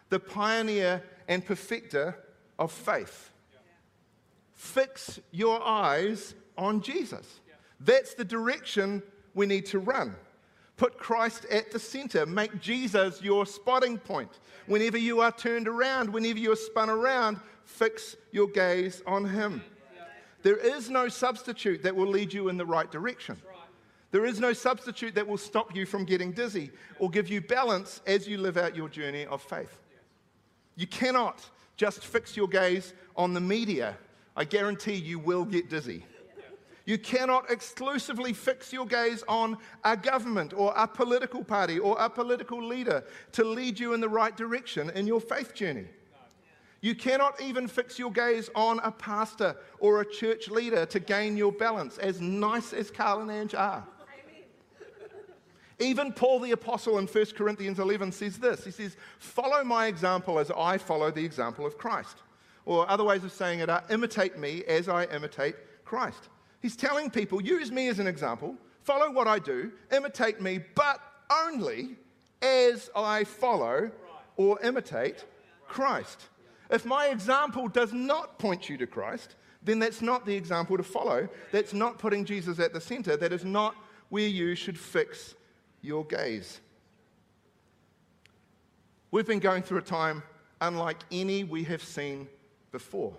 the 0.10 0.20
pioneer 0.20 1.04
and 1.28 1.46
perfecter 1.46 2.18
of 2.58 2.72
faith. 2.72 3.30
Fix 4.56 5.20
your 5.30 5.62
eyes 5.62 6.34
on 6.58 6.82
Jesus. 6.82 7.40
That's 7.80 8.16
the 8.16 8.26
direction 8.26 9.04
we 9.36 9.46
need 9.46 9.68
to 9.68 9.78
run. 9.78 10.16
Put 10.78 10.98
Christ 10.98 11.46
at 11.46 11.72
the 11.72 11.80
center. 11.80 12.26
Make 12.26 12.60
Jesus 12.60 13.22
your 13.22 13.46
spotting 13.46 13.98
point. 13.98 14.40
Whenever 14.68 14.98
you 14.98 15.22
are 15.22 15.32
turned 15.32 15.68
around, 15.68 16.12
whenever 16.12 16.40
you 16.40 16.52
are 16.52 16.58
spun 16.58 16.90
around, 16.90 17.40
fix 17.64 18.18
your 18.32 18.48
gaze 18.48 19.02
on 19.08 19.26
Him. 19.26 19.64
There 20.44 20.58
is 20.58 20.90
no 20.90 21.08
substitute 21.08 21.82
that 21.84 21.96
will 21.96 22.08
lead 22.08 22.34
you 22.34 22.50
in 22.50 22.58
the 22.58 22.66
right 22.66 22.92
direction. 22.92 23.38
There 24.12 24.26
is 24.26 24.40
no 24.40 24.54
substitute 24.54 25.16
that 25.16 25.28
will 25.28 25.38
stop 25.38 25.76
you 25.76 25.86
from 25.86 26.06
getting 26.06 26.32
dizzy 26.32 26.72
or 27.00 27.10
give 27.10 27.30
you 27.30 27.42
balance 27.42 28.02
as 28.06 28.28
you 28.28 28.38
live 28.38 28.56
out 28.56 28.76
your 28.76 28.88
journey 28.88 29.26
of 29.26 29.42
faith. 29.42 29.78
You 30.76 30.88
cannot 30.88 31.44
just 31.78 32.06
fix 32.06 32.38
your 32.38 32.48
gaze 32.48 32.94
on 33.16 33.34
the 33.34 33.42
media. 33.42 33.98
I 34.36 34.44
guarantee 34.44 34.96
you 34.96 35.20
will 35.20 35.46
get 35.46 35.70
dizzy. 35.70 36.06
You 36.86 37.00
cannot 37.00 37.50
exclusively 37.50 38.32
fix 38.32 38.72
your 38.72 38.86
gaze 38.86 39.24
on 39.28 39.58
a 39.84 39.98
government 39.98 40.54
or 40.54 40.72
a 40.78 40.88
political 40.88 41.44
party 41.44 41.80
or 41.80 41.98
a 42.00 42.10
political 42.10 42.64
leader 42.64 43.04
to 43.34 43.44
lead 43.44 43.80
you 43.80 43.94
in 43.94 44.02
the 44.02 44.10
right 44.10 44.36
direction 44.38 44.92
in 44.92 45.08
your 45.08 45.20
faith 45.20 45.56
journey. 45.56 45.88
You 46.82 46.94
cannot 46.94 47.42
even 47.42 47.68
fix 47.68 47.98
your 47.98 48.12
gaze 48.12 48.52
on 48.54 48.80
a 48.84 48.92
pastor 48.92 49.56
or 49.80 50.02
a 50.02 50.06
church 50.06 50.50
leader 50.50 50.86
to 50.86 51.00
gain 51.00 51.36
your 51.36 51.52
balance, 51.52 51.98
as 51.98 52.22
nice 52.22 52.74
as 52.74 52.92
Carl 52.92 53.22
and 53.22 53.32
Ange 53.32 53.56
are. 53.56 53.84
Even 55.80 56.14
Paul 56.14 56.40
the 56.40 56.52
Apostle 56.52 57.00
in 57.00 57.08
1 57.08 57.26
Corinthians 57.36 57.80
11 57.80 58.12
says 58.12 58.38
this 58.38 58.64
He 58.64 58.70
says, 58.70 58.96
Follow 59.18 59.64
my 59.64 59.88
example 59.88 60.38
as 60.38 60.52
I 60.52 60.78
follow 60.78 61.10
the 61.10 61.26
example 61.26 61.66
of 61.66 61.80
Christ. 61.80 62.18
Or 62.66 62.88
other 62.90 63.04
ways 63.04 63.24
of 63.24 63.32
saying 63.32 63.60
it 63.60 63.70
are, 63.70 63.84
imitate 63.90 64.38
me 64.38 64.64
as 64.66 64.88
I 64.88 65.06
imitate 65.06 65.56
Christ. 65.84 66.30
He's 66.66 66.76
telling 66.76 67.12
people, 67.12 67.44
use 67.44 67.72
me 67.72 67.90
as 67.90 68.00
an 68.00 68.08
example, 68.08 68.56
follow 68.82 69.12
what 69.12 69.28
I 69.28 69.38
do, 69.38 69.72
imitate 69.92 70.42
me, 70.42 70.62
but 70.74 71.00
only 71.32 71.96
as 72.42 72.90
I 72.96 73.24
follow 73.24 73.92
or 74.36 74.60
imitate 74.64 75.26
Christ. 75.68 76.24
If 76.72 76.84
my 76.84 77.10
example 77.10 77.68
does 77.68 77.94
not 77.94 78.40
point 78.40 78.68
you 78.68 78.78
to 78.78 78.88
Christ, 78.88 79.36
then 79.62 79.78
that's 79.78 80.02
not 80.02 80.26
the 80.26 80.34
example 80.34 80.76
to 80.76 80.82
follow. 80.82 81.30
That's 81.52 81.72
not 81.72 82.00
putting 82.00 82.26
Jesus 82.26 82.58
at 82.58 82.74
the 82.74 82.82
center. 82.82 83.16
That 83.16 83.32
is 83.32 83.46
not 83.46 83.76
where 84.10 84.28
you 84.28 84.56
should 84.56 84.80
fix 84.80 85.36
your 85.84 86.04
gaze. 86.04 86.62
We've 89.12 89.28
been 89.28 89.38
going 89.38 89.62
through 89.62 89.78
a 89.78 89.84
time 89.84 90.24
unlike 90.62 90.98
any 91.12 91.44
we 91.44 91.64
have 91.66 91.84
seen 91.84 92.28
before. 92.72 93.16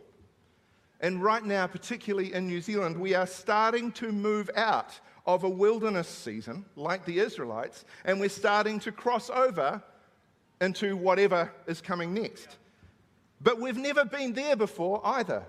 And 1.00 1.22
right 1.22 1.44
now, 1.44 1.66
particularly 1.66 2.32
in 2.32 2.46
New 2.46 2.60
Zealand, 2.60 2.98
we 2.98 3.14
are 3.14 3.26
starting 3.26 3.92
to 3.92 4.12
move 4.12 4.50
out 4.56 4.98
of 5.26 5.44
a 5.44 5.48
wilderness 5.48 6.08
season 6.08 6.64
like 6.76 7.04
the 7.04 7.18
Israelites, 7.18 7.84
and 8.04 8.18
we're 8.20 8.28
starting 8.28 8.78
to 8.80 8.92
cross 8.92 9.28
over 9.28 9.82
into 10.60 10.96
whatever 10.96 11.52
is 11.66 11.80
coming 11.80 12.14
next. 12.14 12.56
But 13.40 13.60
we've 13.60 13.76
never 13.76 14.04
been 14.04 14.32
there 14.32 14.56
before 14.56 15.02
either. 15.04 15.44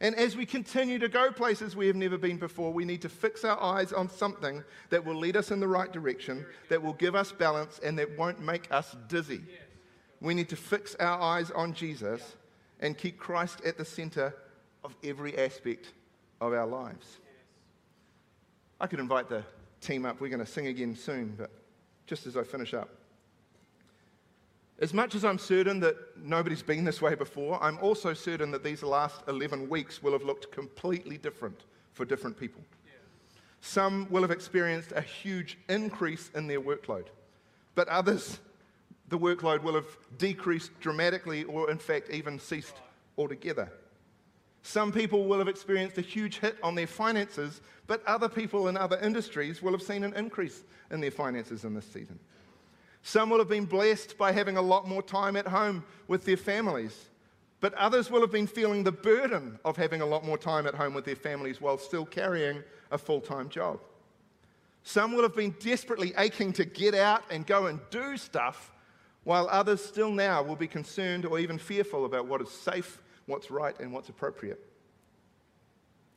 And 0.00 0.14
as 0.14 0.36
we 0.36 0.46
continue 0.46 0.98
to 1.00 1.08
go 1.08 1.32
places 1.32 1.74
we 1.74 1.88
have 1.88 1.96
never 1.96 2.16
been 2.16 2.38
before, 2.38 2.72
we 2.72 2.84
need 2.84 3.02
to 3.02 3.08
fix 3.08 3.44
our 3.44 3.60
eyes 3.60 3.92
on 3.92 4.08
something 4.08 4.62
that 4.90 5.04
will 5.04 5.16
lead 5.16 5.36
us 5.36 5.50
in 5.50 5.58
the 5.58 5.66
right 5.66 5.92
direction, 5.92 6.46
that 6.68 6.80
will 6.80 6.92
give 6.92 7.16
us 7.16 7.32
balance, 7.32 7.80
and 7.82 7.98
that 7.98 8.16
won't 8.16 8.40
make 8.40 8.72
us 8.72 8.96
dizzy. 9.08 9.42
We 10.20 10.34
need 10.34 10.48
to 10.50 10.56
fix 10.56 10.94
our 10.94 11.20
eyes 11.20 11.50
on 11.50 11.74
Jesus 11.74 12.36
and 12.80 12.96
keep 12.96 13.18
Christ 13.18 13.60
at 13.64 13.76
the 13.76 13.84
center 13.84 14.34
of 14.84 14.94
every 15.02 15.36
aspect 15.36 15.92
of 16.40 16.52
our 16.52 16.66
lives. 16.66 17.18
I 18.80 18.86
could 18.86 19.00
invite 19.00 19.28
the 19.28 19.42
team 19.80 20.06
up. 20.06 20.20
We're 20.20 20.28
going 20.28 20.44
to 20.44 20.46
sing 20.46 20.68
again 20.68 20.94
soon, 20.94 21.34
but 21.36 21.50
just 22.06 22.26
as 22.26 22.36
I 22.36 22.44
finish 22.44 22.74
up. 22.74 22.88
As 24.80 24.94
much 24.94 25.16
as 25.16 25.24
I'm 25.24 25.38
certain 25.38 25.80
that 25.80 25.96
nobody's 26.16 26.62
been 26.62 26.84
this 26.84 27.02
way 27.02 27.16
before, 27.16 27.60
I'm 27.60 27.78
also 27.78 28.14
certain 28.14 28.52
that 28.52 28.62
these 28.62 28.84
last 28.84 29.22
11 29.26 29.68
weeks 29.68 30.02
will 30.02 30.12
have 30.12 30.22
looked 30.22 30.52
completely 30.52 31.18
different 31.18 31.64
for 31.94 32.04
different 32.04 32.38
people. 32.38 32.62
Some 33.60 34.06
will 34.08 34.22
have 34.22 34.30
experienced 34.30 34.92
a 34.92 35.00
huge 35.00 35.58
increase 35.68 36.30
in 36.36 36.46
their 36.46 36.60
workload, 36.60 37.06
but 37.74 37.88
others 37.88 38.38
the 39.08 39.18
workload 39.18 39.62
will 39.62 39.74
have 39.74 39.96
decreased 40.18 40.78
dramatically 40.80 41.44
or, 41.44 41.70
in 41.70 41.78
fact, 41.78 42.10
even 42.10 42.38
ceased 42.38 42.74
altogether. 43.16 43.72
Some 44.62 44.92
people 44.92 45.24
will 45.24 45.38
have 45.38 45.48
experienced 45.48 45.98
a 45.98 46.02
huge 46.02 46.38
hit 46.38 46.56
on 46.62 46.74
their 46.74 46.86
finances, 46.86 47.60
but 47.86 48.04
other 48.06 48.28
people 48.28 48.68
in 48.68 48.76
other 48.76 48.98
industries 48.98 49.62
will 49.62 49.72
have 49.72 49.82
seen 49.82 50.04
an 50.04 50.14
increase 50.14 50.62
in 50.90 51.00
their 51.00 51.10
finances 51.10 51.64
in 51.64 51.74
this 51.74 51.86
season. 51.86 52.18
Some 53.02 53.30
will 53.30 53.38
have 53.38 53.48
been 53.48 53.64
blessed 53.64 54.18
by 54.18 54.32
having 54.32 54.56
a 54.56 54.62
lot 54.62 54.86
more 54.86 55.02
time 55.02 55.36
at 55.36 55.46
home 55.46 55.84
with 56.08 56.24
their 56.24 56.36
families, 56.36 57.06
but 57.60 57.72
others 57.74 58.10
will 58.10 58.20
have 58.20 58.30
been 58.30 58.46
feeling 58.46 58.84
the 58.84 58.92
burden 58.92 59.58
of 59.64 59.76
having 59.76 60.00
a 60.00 60.06
lot 60.06 60.24
more 60.24 60.38
time 60.38 60.66
at 60.66 60.74
home 60.74 60.94
with 60.94 61.04
their 61.04 61.16
families 61.16 61.60
while 61.60 61.78
still 61.78 62.04
carrying 62.04 62.62
a 62.90 62.98
full 62.98 63.20
time 63.20 63.48
job. 63.48 63.80
Some 64.82 65.12
will 65.12 65.22
have 65.22 65.34
been 65.34 65.54
desperately 65.60 66.12
aching 66.18 66.52
to 66.54 66.64
get 66.64 66.94
out 66.94 67.22
and 67.30 67.46
go 67.46 67.66
and 67.66 67.80
do 67.90 68.16
stuff, 68.16 68.72
while 69.24 69.48
others 69.50 69.84
still 69.84 70.10
now 70.10 70.42
will 70.42 70.56
be 70.56 70.68
concerned 70.68 71.26
or 71.26 71.38
even 71.38 71.58
fearful 71.58 72.04
about 72.04 72.26
what 72.26 72.40
is 72.40 72.50
safe, 72.50 73.02
what's 73.26 73.50
right, 73.50 73.78
and 73.80 73.92
what's 73.92 74.08
appropriate. 74.08 74.60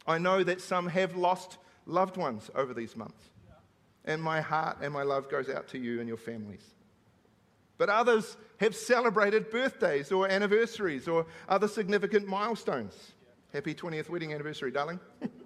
I 0.08 0.18
know 0.18 0.44
that 0.44 0.62
some 0.62 0.88
have 0.88 1.16
lost 1.16 1.58
loved 1.86 2.18
ones 2.18 2.50
over 2.56 2.74
these 2.74 2.96
months, 2.96 3.30
and 4.06 4.22
my 4.22 4.42
heart 4.42 4.78
and 4.82 4.94
my 4.94 5.04
love 5.04 5.30
goes 5.30 5.50
out 5.50 5.68
to 5.70 5.78
you 5.78 6.00
and 6.00 6.08
your 6.08 6.18
families. 6.18 6.64
But 7.78 7.90
others 7.90 8.38
have 8.60 8.76
celebrated 8.76 9.50
birthdays 9.50 10.12
or 10.12 10.28
anniversaries 10.28 11.08
or 11.08 11.26
other 11.50 11.68
significant 11.68 12.28
milestones. 12.28 13.14
Happy 13.54 13.74
20th 13.74 14.08
wedding 14.10 14.34
anniversary, 14.34 14.72
darling. 14.72 15.00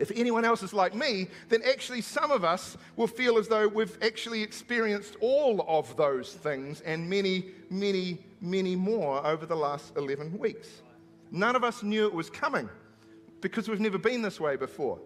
If 0.00 0.10
anyone 0.14 0.46
else 0.46 0.62
is 0.62 0.72
like 0.72 0.94
me, 0.94 1.28
then 1.50 1.62
actually 1.62 2.00
some 2.00 2.30
of 2.30 2.42
us 2.42 2.78
will 2.96 3.06
feel 3.06 3.36
as 3.36 3.48
though 3.48 3.68
we've 3.68 3.98
actually 4.02 4.42
experienced 4.42 5.16
all 5.20 5.64
of 5.68 5.94
those 5.96 6.32
things 6.32 6.80
and 6.80 7.08
many, 7.08 7.50
many, 7.68 8.18
many 8.40 8.74
more 8.74 9.24
over 9.26 9.44
the 9.44 9.54
last 9.54 9.92
11 9.96 10.38
weeks. 10.38 10.68
None 11.30 11.54
of 11.54 11.64
us 11.64 11.82
knew 11.82 12.06
it 12.06 12.14
was 12.14 12.30
coming 12.30 12.68
because 13.42 13.68
we've 13.68 13.80
never 13.80 13.98
been 13.98 14.22
this 14.22 14.40
way 14.40 14.56
before. 14.56 14.98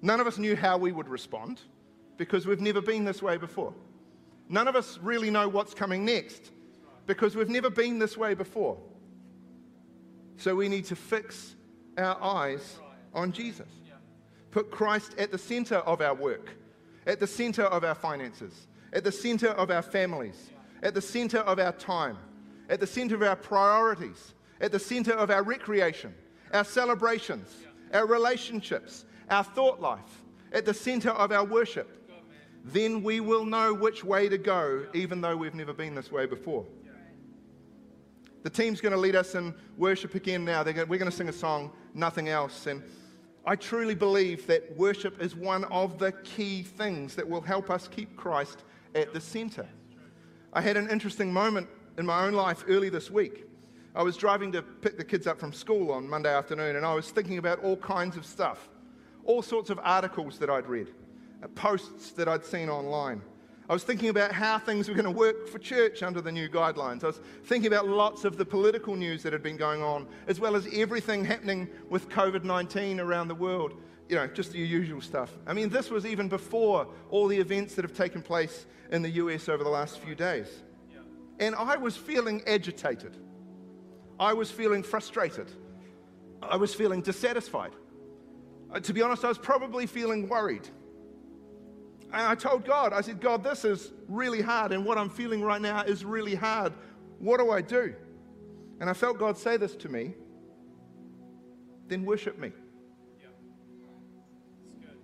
None 0.00 0.18
of 0.18 0.26
us 0.26 0.38
knew 0.38 0.56
how 0.56 0.78
we 0.78 0.90
would 0.90 1.08
respond 1.08 1.60
because 2.16 2.46
we've 2.46 2.60
never 2.60 2.80
been 2.80 3.04
this 3.04 3.20
way 3.20 3.36
before. 3.36 3.74
None 4.48 4.66
of 4.66 4.76
us 4.76 4.98
really 5.02 5.30
know 5.30 5.46
what's 5.46 5.74
coming 5.74 6.04
next 6.06 6.50
because 7.06 7.36
we've 7.36 7.50
never 7.50 7.68
been 7.68 7.98
this 7.98 8.16
way 8.16 8.32
before. 8.32 8.78
So 10.38 10.56
we 10.56 10.68
need 10.68 10.86
to 10.86 10.96
fix 10.96 11.54
our 11.98 12.20
eyes 12.20 12.78
on 13.14 13.32
Jesus. 13.32 13.68
Put 14.50 14.70
Christ 14.70 15.14
at 15.18 15.30
the 15.30 15.38
center 15.38 15.76
of 15.76 16.00
our 16.00 16.14
work, 16.14 16.50
at 17.06 17.20
the 17.20 17.26
center 17.26 17.64
of 17.64 17.84
our 17.84 17.94
finances, 17.94 18.66
at 18.92 19.04
the 19.04 19.12
center 19.12 19.48
of 19.48 19.70
our 19.70 19.82
families, 19.82 20.50
at 20.82 20.94
the 20.94 21.00
center 21.00 21.38
of 21.38 21.58
our 21.58 21.72
time, 21.72 22.18
at 22.68 22.80
the 22.80 22.86
center 22.86 23.14
of 23.14 23.22
our 23.22 23.36
priorities, 23.36 24.34
at 24.60 24.72
the 24.72 24.78
center 24.78 25.12
of 25.12 25.30
our 25.30 25.42
recreation, 25.42 26.14
our 26.52 26.64
celebrations, 26.64 27.56
our 27.92 28.06
relationships, 28.06 29.04
our 29.30 29.44
thought 29.44 29.80
life, 29.80 30.22
at 30.52 30.64
the 30.64 30.74
center 30.74 31.10
of 31.10 31.32
our 31.32 31.44
worship. 31.44 31.98
Then 32.64 33.02
we 33.02 33.20
will 33.20 33.44
know 33.44 33.74
which 33.74 34.04
way 34.04 34.28
to 34.28 34.38
go, 34.38 34.86
even 34.94 35.20
though 35.20 35.36
we've 35.36 35.54
never 35.54 35.72
been 35.72 35.94
this 35.94 36.12
way 36.12 36.26
before. 36.26 36.64
The 38.42 38.50
team's 38.50 38.80
going 38.80 38.92
to 38.92 38.98
lead 38.98 39.16
us 39.16 39.34
in 39.34 39.54
worship 39.76 40.14
again 40.14 40.44
now. 40.44 40.62
Going, 40.62 40.88
we're 40.88 40.98
going 40.98 41.10
to 41.10 41.16
sing 41.16 41.28
a 41.28 41.32
song, 41.32 41.72
Nothing 41.94 42.28
Else. 42.28 42.66
And 42.66 42.82
I 43.44 43.56
truly 43.56 43.96
believe 43.96 44.46
that 44.46 44.76
worship 44.76 45.20
is 45.20 45.34
one 45.34 45.64
of 45.64 45.98
the 45.98 46.12
key 46.12 46.62
things 46.62 47.16
that 47.16 47.28
will 47.28 47.40
help 47.40 47.70
us 47.70 47.88
keep 47.88 48.16
Christ 48.16 48.62
at 48.94 49.12
the 49.12 49.20
center. 49.20 49.66
I 50.52 50.60
had 50.60 50.76
an 50.76 50.88
interesting 50.88 51.32
moment 51.32 51.68
in 51.98 52.06
my 52.06 52.24
own 52.24 52.34
life 52.34 52.64
early 52.68 52.88
this 52.88 53.10
week. 53.10 53.46
I 53.96 54.02
was 54.04 54.16
driving 54.16 54.52
to 54.52 54.62
pick 54.62 54.96
the 54.96 55.04
kids 55.04 55.26
up 55.26 55.40
from 55.40 55.52
school 55.52 55.90
on 55.90 56.08
Monday 56.08 56.32
afternoon, 56.32 56.76
and 56.76 56.86
I 56.86 56.94
was 56.94 57.10
thinking 57.10 57.38
about 57.38 57.62
all 57.64 57.76
kinds 57.76 58.16
of 58.16 58.24
stuff, 58.24 58.68
all 59.24 59.42
sorts 59.42 59.70
of 59.70 59.80
articles 59.82 60.38
that 60.38 60.48
I'd 60.48 60.66
read, 60.66 60.88
uh, 61.42 61.48
posts 61.48 62.12
that 62.12 62.28
I'd 62.28 62.44
seen 62.44 62.68
online. 62.68 63.22
I 63.72 63.74
was 63.74 63.84
thinking 63.84 64.10
about 64.10 64.32
how 64.32 64.58
things 64.58 64.86
were 64.86 64.94
going 64.94 65.06
to 65.06 65.10
work 65.10 65.48
for 65.48 65.58
church 65.58 66.02
under 66.02 66.20
the 66.20 66.30
new 66.30 66.46
guidelines. 66.46 67.04
I 67.04 67.06
was 67.06 67.22
thinking 67.44 67.68
about 67.68 67.88
lots 67.88 68.26
of 68.26 68.36
the 68.36 68.44
political 68.44 68.94
news 68.96 69.22
that 69.22 69.32
had 69.32 69.42
been 69.42 69.56
going 69.56 69.82
on, 69.82 70.06
as 70.26 70.38
well 70.38 70.56
as 70.56 70.68
everything 70.74 71.24
happening 71.24 71.66
with 71.88 72.10
COVID 72.10 72.44
19 72.44 73.00
around 73.00 73.28
the 73.28 73.34
world. 73.34 73.80
You 74.10 74.16
know, 74.16 74.26
just 74.26 74.52
the 74.52 74.58
usual 74.58 75.00
stuff. 75.00 75.32
I 75.46 75.54
mean, 75.54 75.70
this 75.70 75.88
was 75.88 76.04
even 76.04 76.28
before 76.28 76.86
all 77.08 77.28
the 77.28 77.38
events 77.38 77.74
that 77.76 77.82
have 77.86 77.94
taken 77.94 78.20
place 78.20 78.66
in 78.90 79.00
the 79.00 79.08
US 79.08 79.48
over 79.48 79.64
the 79.64 79.70
last 79.70 80.00
few 80.00 80.14
days. 80.14 80.48
And 81.40 81.54
I 81.54 81.78
was 81.78 81.96
feeling 81.96 82.42
agitated. 82.46 83.16
I 84.20 84.34
was 84.34 84.50
feeling 84.50 84.82
frustrated. 84.82 85.50
I 86.42 86.56
was 86.56 86.74
feeling 86.74 87.00
dissatisfied. 87.00 87.72
Uh, 88.70 88.80
to 88.80 88.92
be 88.92 89.00
honest, 89.00 89.24
I 89.24 89.28
was 89.28 89.38
probably 89.38 89.86
feeling 89.86 90.28
worried. 90.28 90.68
And 92.12 92.20
I 92.20 92.34
told 92.34 92.64
God, 92.64 92.92
I 92.92 93.00
said, 93.00 93.20
God, 93.20 93.42
this 93.42 93.64
is 93.64 93.90
really 94.06 94.42
hard, 94.42 94.72
and 94.72 94.84
what 94.84 94.98
I'm 94.98 95.08
feeling 95.08 95.42
right 95.42 95.60
now 95.60 95.82
is 95.82 96.04
really 96.04 96.34
hard. 96.34 96.72
What 97.18 97.38
do 97.38 97.50
I 97.50 97.62
do? 97.62 97.94
And 98.80 98.90
I 98.90 98.92
felt 98.92 99.18
God 99.18 99.38
say 99.38 99.56
this 99.56 99.74
to 99.76 99.88
me 99.88 100.14
then 101.92 102.04
worship 102.06 102.38
me. 102.38 102.50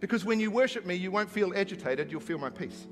Because 0.01 0.25
when 0.25 0.41
you 0.41 0.51
worship 0.51 0.87
me, 0.87 0.95
you 0.95 1.11
won't 1.11 1.31
feel 1.31 1.53
agitated, 1.55 2.11
you'll 2.11 2.21
feel 2.21 2.39
my 2.39 2.51
peace. 2.51 2.87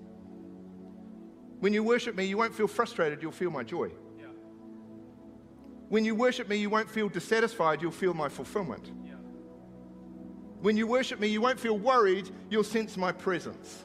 When 1.61 1.72
you 1.72 1.83
worship 1.83 2.14
me, 2.14 2.24
you 2.24 2.37
won't 2.37 2.55
feel 2.55 2.68
frustrated, 2.68 3.22
you'll 3.22 3.33
feel 3.33 3.50
my 3.50 3.62
joy. 3.62 3.90
When 5.88 6.05
you 6.05 6.14
worship 6.14 6.48
me, 6.48 6.57
you 6.57 6.68
won't 6.68 6.90
feel 6.90 7.09
dissatisfied, 7.09 7.81
you'll 7.81 7.92
feel 7.92 8.12
my 8.12 8.29
fulfillment. 8.29 8.90
When 10.61 10.76
you 10.76 10.87
worship 10.87 11.20
me, 11.20 11.29
you 11.29 11.40
won't 11.40 11.61
feel 11.61 11.79
worried, 11.79 12.29
you'll 12.50 12.64
sense 12.64 12.96
my 12.96 13.12
presence. 13.12 13.85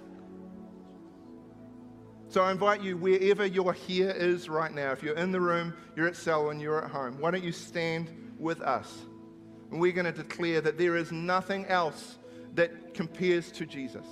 So 2.31 2.41
I 2.41 2.51
invite 2.51 2.81
you, 2.81 2.95
wherever 2.95 3.45
your 3.45 3.73
here 3.73 4.09
is 4.09 4.47
right 4.47 4.73
now, 4.73 4.93
if 4.93 5.03
you're 5.03 5.17
in 5.17 5.33
the 5.33 5.41
room, 5.41 5.73
you're 5.97 6.07
at 6.07 6.15
Selwyn, 6.15 6.61
you're 6.61 6.81
at 6.81 6.89
home, 6.89 7.19
why 7.19 7.29
don't 7.29 7.43
you 7.43 7.51
stand 7.51 8.09
with 8.39 8.61
us? 8.61 8.99
And 9.69 9.81
we're 9.81 9.91
going 9.91 10.05
to 10.05 10.13
declare 10.13 10.61
that 10.61 10.77
there 10.77 10.95
is 10.95 11.11
nothing 11.11 11.65
else 11.65 12.19
that 12.55 12.93
compares 12.93 13.51
to 13.51 13.65
Jesus. 13.65 14.05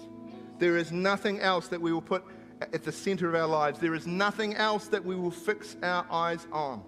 There 0.58 0.76
is 0.76 0.92
nothing 0.92 1.40
else 1.40 1.70
that 1.70 1.80
we 1.80 1.94
will 1.94 2.02
put 2.02 2.26
at 2.60 2.84
the 2.84 2.92
center 2.92 3.30
of 3.30 3.36
our 3.36 3.48
lives. 3.48 3.80
There 3.80 3.96
is 3.96 4.06
nothing 4.06 4.54
else 4.56 4.88
that 4.88 5.06
we 5.06 5.16
will 5.16 5.32
fix 5.32 5.78
our 5.82 6.06
eyes 6.12 6.46
on 6.52 6.84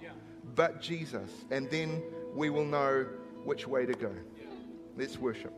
but 0.54 0.82
Jesus. 0.82 1.32
And 1.50 1.70
then 1.70 2.04
we 2.36 2.50
will 2.50 2.66
know 2.66 3.08
which 3.46 3.66
way 3.66 3.86
to 3.86 3.94
go. 3.94 4.14
Let's 4.98 5.18
worship. 5.18 5.54